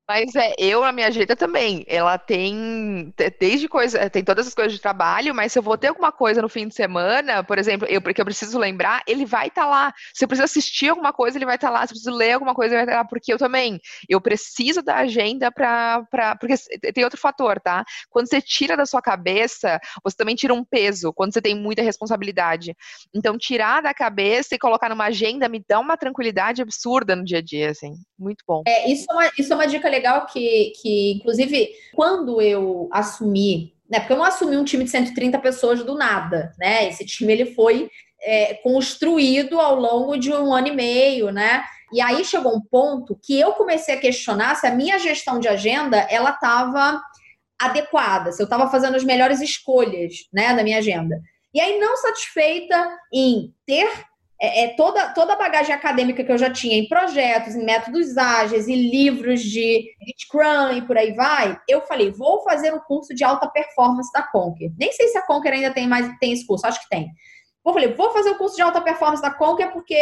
Mas 0.10 0.34
é, 0.34 0.56
eu, 0.58 0.82
na 0.82 0.92
minha 0.92 1.06
agenda 1.06 1.36
também, 1.36 1.86
ela 1.88 2.18
tem 2.18 3.14
desde 3.40 3.68
coisa, 3.68 4.10
tem 4.10 4.24
todas 4.24 4.48
as 4.48 4.56
coisas 4.56 4.74
de 4.74 4.80
trabalho, 4.80 5.36
mas 5.36 5.52
se 5.52 5.60
eu 5.60 5.62
vou 5.62 5.78
ter 5.78 5.90
alguma 5.90 6.12
coisa 6.12 6.42
no 6.42 6.50
fim 6.50 6.68
de 6.68 6.74
semana, 6.74 7.44
por 7.44 7.60
exemplo, 7.60 7.88
eu, 7.88 8.02
porque 8.02 8.20
eu 8.20 8.26
preciso 8.26 8.58
lembrar, 8.58 9.04
ele 9.06 9.24
vai 9.24 9.50
estar 9.50 9.66
tá 9.66 9.70
lá. 9.70 9.94
Se 10.12 10.26
eu 10.26 10.28
preciso 10.28 10.46
assistir 10.46 10.90
alguma 10.90 11.14
coisa, 11.14 11.38
ele 11.38 11.46
vai 11.46 11.58
estar 11.58 11.68
tá 11.68 11.74
lá. 11.74 11.80
Se 11.82 11.94
eu 11.94 11.96
preciso 11.96 12.16
ler 12.16 12.32
alguma 12.32 12.56
coisa, 12.56 12.74
ele 12.74 12.78
vai 12.78 12.86
estar 12.86 12.94
tá 12.94 13.02
lá. 13.04 13.08
Porque 13.08 13.32
eu 13.32 13.38
também, 13.38 13.80
eu 14.10 14.20
preciso 14.20 14.82
da 14.82 14.96
agenda 14.96 15.52
para. 15.52 16.04
Porque 16.40 16.56
tem 16.92 17.04
outro 17.04 17.20
fator, 17.20 17.60
tá? 17.60 17.86
Quando 18.10 18.28
você 18.28 18.42
tira 18.42 18.76
da 18.76 18.88
sua 18.88 19.04
cabeça, 19.04 19.80
você 20.04 20.18
também 20.18 20.34
tira 20.34 20.56
um 20.56 20.66
peso, 20.66 21.14
quando 21.14 21.34
você 21.34 21.42
tem 21.42 21.54
muita 21.54 21.84
responsabilidade. 21.84 22.76
Então, 23.14 23.38
tirar 23.38 23.84
da 23.84 23.94
cabeça 23.94 24.56
e 24.56 24.60
colocar 24.60 24.90
numa 24.90 25.06
agenda 25.06 25.48
me 25.48 25.64
dá 25.70 25.80
uma 25.80 25.96
tranquilidade 25.96 26.64
absurda 26.64 27.16
no 27.16 27.24
dia 27.24 27.38
a 27.38 27.44
dia, 27.44 27.70
assim. 27.70 27.94
Muito 28.18 28.44
bom. 28.48 28.64
É, 28.66 28.92
isso 28.92 29.06
é 29.08 29.14
uma, 29.14 29.32
isso 29.38 29.54
é 29.54 29.56
uma 29.56 29.68
dica 29.68 29.88
legal 29.88 29.99
legal 30.00 30.26
que, 30.26 30.74
que, 30.82 31.14
inclusive, 31.14 31.70
quando 31.94 32.42
eu 32.42 32.90
assumi, 32.92 33.74
né? 33.90 34.00
Porque 34.00 34.14
eu 34.14 34.18
não 34.18 34.26
assumi 34.26 34.58
um 34.58 34.64
time 34.64 34.84
de 34.84 34.90
130 34.90 35.38
pessoas 35.40 35.84
do 35.84 35.96
nada, 35.96 36.54
né? 36.58 36.88
Esse 36.88 37.06
time 37.06 37.34
ele 37.34 37.54
foi 37.54 37.90
é, 38.22 38.56
construído 38.56 39.60
ao 39.60 39.76
longo 39.76 40.18
de 40.18 40.32
um 40.32 40.54
ano 40.54 40.68
e 40.68 40.76
meio, 40.76 41.32
né? 41.32 41.64
E 41.92 42.02
aí 42.02 42.24
chegou 42.24 42.56
um 42.56 42.62
ponto 42.62 43.20
que 43.22 43.40
eu 43.40 43.54
comecei 43.54 43.96
a 43.96 44.00
questionar 44.00 44.56
se 44.56 44.68
a 44.68 44.76
minha 44.76 45.00
gestão 45.00 45.40
de 45.40 45.48
agenda 45.48 45.98
ela 46.10 46.30
estava 46.32 47.02
adequada, 47.60 48.32
se 48.32 48.42
eu 48.42 48.46
estava 48.46 48.70
fazendo 48.70 48.96
as 48.96 49.04
melhores 49.04 49.42
escolhas, 49.42 50.28
né, 50.32 50.54
da 50.56 50.64
minha 50.64 50.78
agenda. 50.78 51.20
E 51.54 51.60
aí, 51.60 51.80
não 51.80 51.98
satisfeita 51.98 52.98
em 53.12 53.54
ter 53.66 53.90
é, 54.42 54.64
é, 54.64 54.68
toda, 54.70 55.14
toda 55.14 55.34
a 55.34 55.38
bagagem 55.38 55.76
acadêmica 55.76 56.24
que 56.24 56.32
eu 56.32 56.38
já 56.38 56.50
tinha 56.50 56.78
em 56.78 56.88
projetos, 56.88 57.56
em 57.56 57.66
métodos 57.66 58.18
ágeis 58.18 58.70
e 58.70 58.76
livros 58.76 59.42
de, 59.42 59.92
Scrum 60.18 60.72
e 60.78 60.82
por 60.82 60.98
aí 60.98 61.12
vai, 61.14 61.60
eu 61.68 61.82
falei, 61.82 62.10
vou 62.10 62.42
fazer 62.44 62.74
um 62.74 62.80
curso 62.80 63.14
de 63.14 63.24
alta 63.24 63.50
performance 63.50 64.10
da 64.14 64.24
Conquer. 64.24 64.72
Nem 64.80 64.94
sei 64.94 65.10
se 65.10 65.18
a 65.18 65.26
Conquer 65.26 65.54
ainda 65.54 65.72
tem 65.72 65.88
mais 65.88 66.10
tem 66.20 66.32
esse 66.32 66.48
curso, 66.48 66.66
acho 66.66 66.82
que 66.82 66.90
tem. 66.90 67.10
Eu 67.66 67.74
falei, 67.74 67.94
vou 67.94 68.12
fazer 68.12 68.30
o 68.30 68.36
um 68.36 68.38
curso 68.38 68.56
de 68.56 68.62
alta 68.62 68.80
performance 68.80 69.22
da 69.22 69.30
Conquer 69.30 69.74
porque 69.74 70.02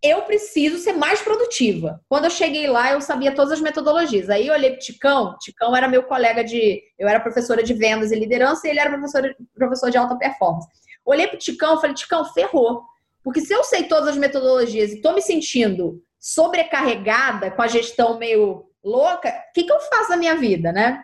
eu 0.00 0.22
preciso 0.22 0.78
ser 0.78 0.92
mais 0.92 1.20
produtiva. 1.20 2.00
Quando 2.08 2.26
eu 2.26 2.30
cheguei 2.30 2.68
lá, 2.68 2.92
eu 2.92 3.00
sabia 3.00 3.34
todas 3.34 3.52
as 3.52 3.60
metodologias. 3.60 4.30
Aí 4.30 4.46
eu 4.46 4.54
olhei 4.54 4.70
pro 4.70 4.78
Ticão, 4.78 5.36
Ticão 5.40 5.74
era 5.74 5.88
meu 5.88 6.04
colega 6.04 6.44
de. 6.44 6.80
Eu 6.96 7.08
era 7.08 7.18
professora 7.18 7.64
de 7.64 7.74
vendas 7.74 8.12
e 8.12 8.14
liderança 8.14 8.66
e 8.66 8.70
ele 8.70 8.78
era 8.78 8.90
professor, 8.90 9.34
professor 9.56 9.90
de 9.90 9.98
alta 9.98 10.16
performance. 10.16 10.68
Olhei 11.04 11.26
pro 11.26 11.38
Ticão 11.38 11.80
falei, 11.80 11.94
Ticão, 11.94 12.24
ferrou 12.32 12.84
porque 13.26 13.40
se 13.40 13.52
eu 13.52 13.64
sei 13.64 13.82
todas 13.82 14.10
as 14.10 14.16
metodologias 14.16 14.92
e 14.92 14.94
estou 14.94 15.12
me 15.12 15.20
sentindo 15.20 16.00
sobrecarregada 16.16 17.50
com 17.50 17.60
a 17.60 17.66
gestão 17.66 18.18
meio 18.18 18.66
louca, 18.84 19.30
o 19.30 19.52
que, 19.52 19.64
que 19.64 19.72
eu 19.72 19.80
faço 19.80 20.10
na 20.10 20.16
minha 20.16 20.36
vida, 20.36 20.70
né? 20.70 21.02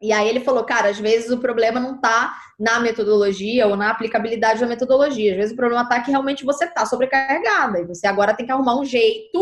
E 0.00 0.12
aí 0.12 0.28
ele 0.28 0.40
falou, 0.40 0.64
cara, 0.64 0.88
às 0.88 0.98
vezes 0.98 1.30
o 1.30 1.38
problema 1.38 1.78
não 1.78 1.94
está 1.94 2.36
na 2.58 2.80
metodologia 2.80 3.68
ou 3.68 3.76
na 3.76 3.90
aplicabilidade 3.90 4.58
da 4.58 4.66
metodologia. 4.66 5.30
Às 5.30 5.36
vezes 5.36 5.52
o 5.52 5.56
problema 5.56 5.84
está 5.84 6.00
que 6.00 6.10
realmente 6.10 6.44
você 6.44 6.64
está 6.64 6.84
sobrecarregada 6.84 7.78
e 7.78 7.86
você 7.86 8.08
agora 8.08 8.34
tem 8.34 8.44
que 8.44 8.50
arrumar 8.50 8.76
um 8.76 8.84
jeito, 8.84 9.40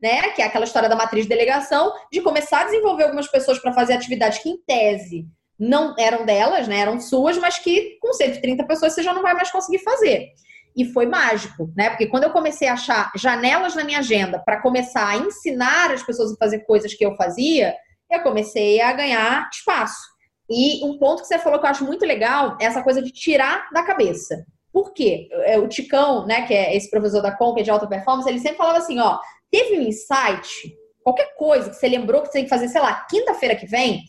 né? 0.00 0.30
Que 0.30 0.40
é 0.40 0.46
aquela 0.46 0.64
história 0.64 0.88
da 0.88 0.96
matriz 0.96 1.24
de 1.24 1.28
delegação, 1.28 1.92
de 2.10 2.22
começar 2.22 2.62
a 2.62 2.64
desenvolver 2.64 3.02
algumas 3.02 3.30
pessoas 3.30 3.58
para 3.58 3.74
fazer 3.74 3.92
atividades 3.92 4.38
que, 4.38 4.48
em 4.48 4.56
tese, 4.56 5.26
não 5.58 5.94
eram 5.98 6.24
delas, 6.24 6.66
né? 6.66 6.78
Eram 6.78 6.98
suas, 6.98 7.36
mas 7.36 7.58
que 7.58 7.98
com 8.00 8.14
130 8.14 8.64
pessoas 8.64 8.94
você 8.94 9.02
já 9.02 9.12
não 9.12 9.20
vai 9.20 9.34
mais 9.34 9.50
conseguir 9.50 9.80
fazer 9.80 10.32
e 10.78 10.84
foi 10.92 11.06
mágico, 11.06 11.72
né? 11.76 11.90
Porque 11.90 12.06
quando 12.06 12.22
eu 12.22 12.30
comecei 12.30 12.68
a 12.68 12.74
achar 12.74 13.10
janelas 13.16 13.74
na 13.74 13.82
minha 13.82 13.98
agenda 13.98 14.38
para 14.38 14.62
começar 14.62 15.08
a 15.08 15.16
ensinar 15.16 15.90
as 15.90 16.04
pessoas 16.04 16.32
a 16.32 16.36
fazer 16.36 16.60
coisas 16.60 16.94
que 16.94 17.04
eu 17.04 17.16
fazia, 17.16 17.74
eu 18.08 18.22
comecei 18.22 18.80
a 18.80 18.92
ganhar 18.92 19.48
espaço. 19.52 20.06
E 20.48 20.84
um 20.86 20.96
ponto 20.96 21.22
que 21.22 21.26
você 21.26 21.36
falou 21.36 21.58
que 21.58 21.66
eu 21.66 21.70
acho 21.70 21.84
muito 21.84 22.06
legal 22.06 22.56
é 22.60 22.66
essa 22.66 22.80
coisa 22.80 23.02
de 23.02 23.10
tirar 23.10 23.68
da 23.72 23.82
cabeça. 23.82 24.46
Por 24.72 24.92
quê? 24.92 25.28
É, 25.44 25.58
o 25.58 25.66
Ticão, 25.66 26.24
né, 26.24 26.46
que 26.46 26.54
é 26.54 26.76
esse 26.76 26.88
professor 26.88 27.20
da 27.20 27.36
Conca 27.36 27.60
de 27.60 27.70
alta 27.70 27.88
performance, 27.88 28.28
ele 28.28 28.38
sempre 28.38 28.58
falava 28.58 28.78
assim, 28.78 29.00
ó, 29.00 29.18
teve 29.50 29.80
um 29.80 29.82
insight, 29.82 30.76
qualquer 31.02 31.34
coisa 31.36 31.70
que 31.70 31.76
você 31.76 31.88
lembrou 31.88 32.20
que 32.22 32.28
você 32.28 32.34
tem 32.34 32.44
que 32.44 32.50
fazer, 32.50 32.68
sei 32.68 32.80
lá, 32.80 33.04
quinta-feira 33.10 33.56
que 33.56 33.66
vem, 33.66 34.02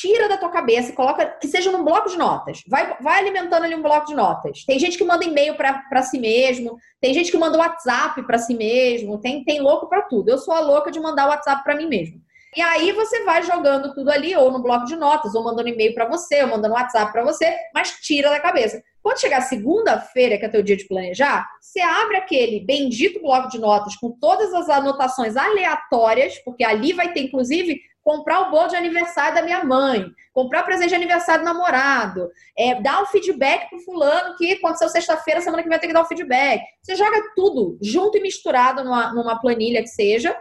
tira 0.00 0.28
da 0.28 0.36
tua 0.36 0.50
cabeça 0.50 0.90
e 0.90 0.94
coloca 0.94 1.24
que 1.40 1.46
seja 1.46 1.70
num 1.70 1.84
bloco 1.84 2.08
de 2.08 2.16
notas. 2.16 2.62
Vai, 2.66 2.96
vai 3.00 3.20
alimentando 3.20 3.62
ali 3.62 3.74
um 3.74 3.82
bloco 3.82 4.06
de 4.06 4.14
notas. 4.14 4.64
Tem 4.64 4.78
gente 4.78 4.98
que 4.98 5.04
manda 5.04 5.24
e-mail 5.24 5.54
para 5.54 6.02
si 6.02 6.18
mesmo, 6.18 6.76
tem 7.00 7.14
gente 7.14 7.30
que 7.30 7.38
manda 7.38 7.58
WhatsApp 7.58 8.20
para 8.26 8.38
si 8.38 8.54
mesmo, 8.54 9.20
tem, 9.20 9.44
tem 9.44 9.60
louco 9.60 9.88
para 9.88 10.02
tudo. 10.02 10.28
Eu 10.28 10.38
sou 10.38 10.52
a 10.52 10.60
louca 10.60 10.90
de 10.90 10.98
mandar 10.98 11.28
WhatsApp 11.28 11.62
para 11.62 11.76
mim 11.76 11.86
mesmo. 11.86 12.20
E 12.56 12.60
aí 12.60 12.92
você 12.92 13.24
vai 13.24 13.42
jogando 13.42 13.92
tudo 13.94 14.10
ali, 14.10 14.34
ou 14.36 14.50
no 14.50 14.62
bloco 14.62 14.84
de 14.84 14.94
notas, 14.94 15.34
ou 15.34 15.42
mandando 15.42 15.68
e-mail 15.68 15.92
para 15.92 16.08
você, 16.08 16.42
ou 16.42 16.48
mandando 16.48 16.74
WhatsApp 16.74 17.12
para 17.12 17.24
você, 17.24 17.52
mas 17.74 17.98
tira 18.00 18.30
da 18.30 18.38
cabeça. 18.38 18.80
Quando 19.02 19.20
chegar 19.20 19.40
segunda-feira, 19.42 20.38
que 20.38 20.44
é 20.44 20.48
teu 20.48 20.62
dia 20.62 20.76
de 20.76 20.86
planejar, 20.86 21.48
você 21.60 21.80
abre 21.80 22.16
aquele 22.16 22.60
bendito 22.60 23.20
bloco 23.20 23.48
de 23.48 23.58
notas 23.58 23.96
com 23.96 24.10
todas 24.12 24.54
as 24.54 24.68
anotações 24.68 25.36
aleatórias, 25.36 26.38
porque 26.44 26.64
ali 26.64 26.92
vai 26.92 27.12
ter, 27.12 27.22
inclusive, 27.22 27.80
comprar 28.04 28.40
o 28.42 28.50
bolo 28.50 28.68
de 28.68 28.76
aniversário 28.76 29.34
da 29.34 29.42
minha 29.42 29.64
mãe, 29.64 30.06
comprar 30.32 30.62
presente 30.62 30.90
de 30.90 30.94
aniversário 30.94 31.42
do 31.42 31.50
namorado, 31.50 32.30
é, 32.56 32.80
dar 32.80 33.02
um 33.02 33.06
feedback 33.06 33.70
pro 33.70 33.80
fulano 33.80 34.36
que 34.36 34.52
aconteceu 34.52 34.90
sexta-feira, 34.90 35.40
semana 35.40 35.62
que 35.62 35.68
vem 35.68 35.78
tem 35.78 35.88
que 35.88 35.94
dar 35.94 36.02
um 36.02 36.06
feedback. 36.06 36.62
Você 36.82 36.94
joga 36.94 37.16
tudo 37.34 37.78
junto 37.80 38.18
e 38.18 38.20
misturado 38.20 38.84
numa, 38.84 39.12
numa 39.14 39.40
planilha 39.40 39.80
que 39.80 39.88
seja, 39.88 40.36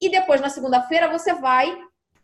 e 0.00 0.08
depois, 0.08 0.40
na 0.40 0.48
segunda-feira, 0.48 1.10
você 1.10 1.34
vai 1.34 1.76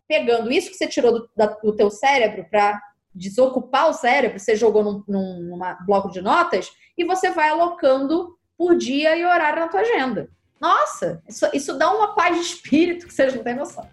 pegando 0.07 0.49
isso 0.51 0.69
que 0.69 0.77
você 0.77 0.87
tirou 0.87 1.11
do, 1.11 1.29
da, 1.35 1.47
do 1.47 1.75
teu 1.75 1.91
cérebro 1.91 2.45
para 2.49 2.81
desocupar 3.13 3.89
o 3.89 3.93
cérebro, 3.93 4.39
você 4.39 4.55
jogou 4.55 4.83
num, 4.83 5.03
num 5.07 5.49
numa 5.49 5.73
bloco 5.85 6.09
de 6.09 6.21
notas, 6.21 6.71
e 6.97 7.03
você 7.03 7.29
vai 7.29 7.49
alocando 7.49 8.37
por 8.57 8.75
dia 8.75 9.17
e 9.17 9.25
horário 9.25 9.59
na 9.59 9.67
tua 9.67 9.81
agenda. 9.81 10.29
Nossa, 10.61 11.21
isso, 11.27 11.45
isso 11.53 11.77
dá 11.77 11.91
uma 11.91 12.15
paz 12.15 12.35
de 12.37 12.41
espírito 12.41 13.05
que 13.05 13.13
vocês 13.13 13.35
não 13.35 13.43
têm 13.43 13.55
noção. 13.55 13.87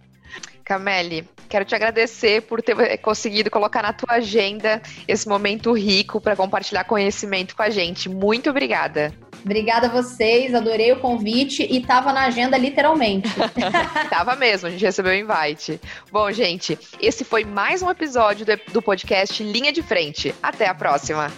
Camille, 0.65 1.29
quero 1.49 1.65
te 1.65 1.75
agradecer 1.75 2.43
por 2.43 2.63
ter 2.63 2.99
conseguido 2.99 3.51
colocar 3.51 3.83
na 3.83 3.93
tua 3.93 4.17
agenda 4.17 4.81
esse 5.07 5.29
momento 5.29 5.73
rico 5.73 6.21
para 6.21 6.35
compartilhar 6.35 6.85
conhecimento 6.85 7.55
com 7.55 7.63
a 7.63 7.71
gente. 7.71 8.09
Muito 8.09 8.51
obrigada. 8.51 9.13
Obrigada 9.45 9.89
a 9.89 9.91
vocês, 9.91 10.55
adorei 10.55 10.91
o 10.93 11.01
convite 11.01 11.63
e 11.71 11.79
estava 11.79 12.15
na 12.15 12.23
agenda 12.23 12.57
literalmente. 12.57 13.29
tava 14.09 14.35
mesmo, 14.37 14.69
a 14.69 14.71
gente 14.71 14.85
recebeu 14.85 15.13
o 15.13 15.15
invite. 15.15 15.79
Bom, 16.11 16.33
gente, 16.33 16.79
esse 16.99 17.25
foi 17.25 17.45
mais 17.45 17.83
um 17.83 17.91
episódio 17.91 18.47
do 18.73 18.81
podcast 18.81 19.43
Linha 19.43 19.71
de 19.71 19.83
Frente. 19.83 20.35
Até 20.43 20.67
a 20.67 20.75
próxima. 20.75 21.31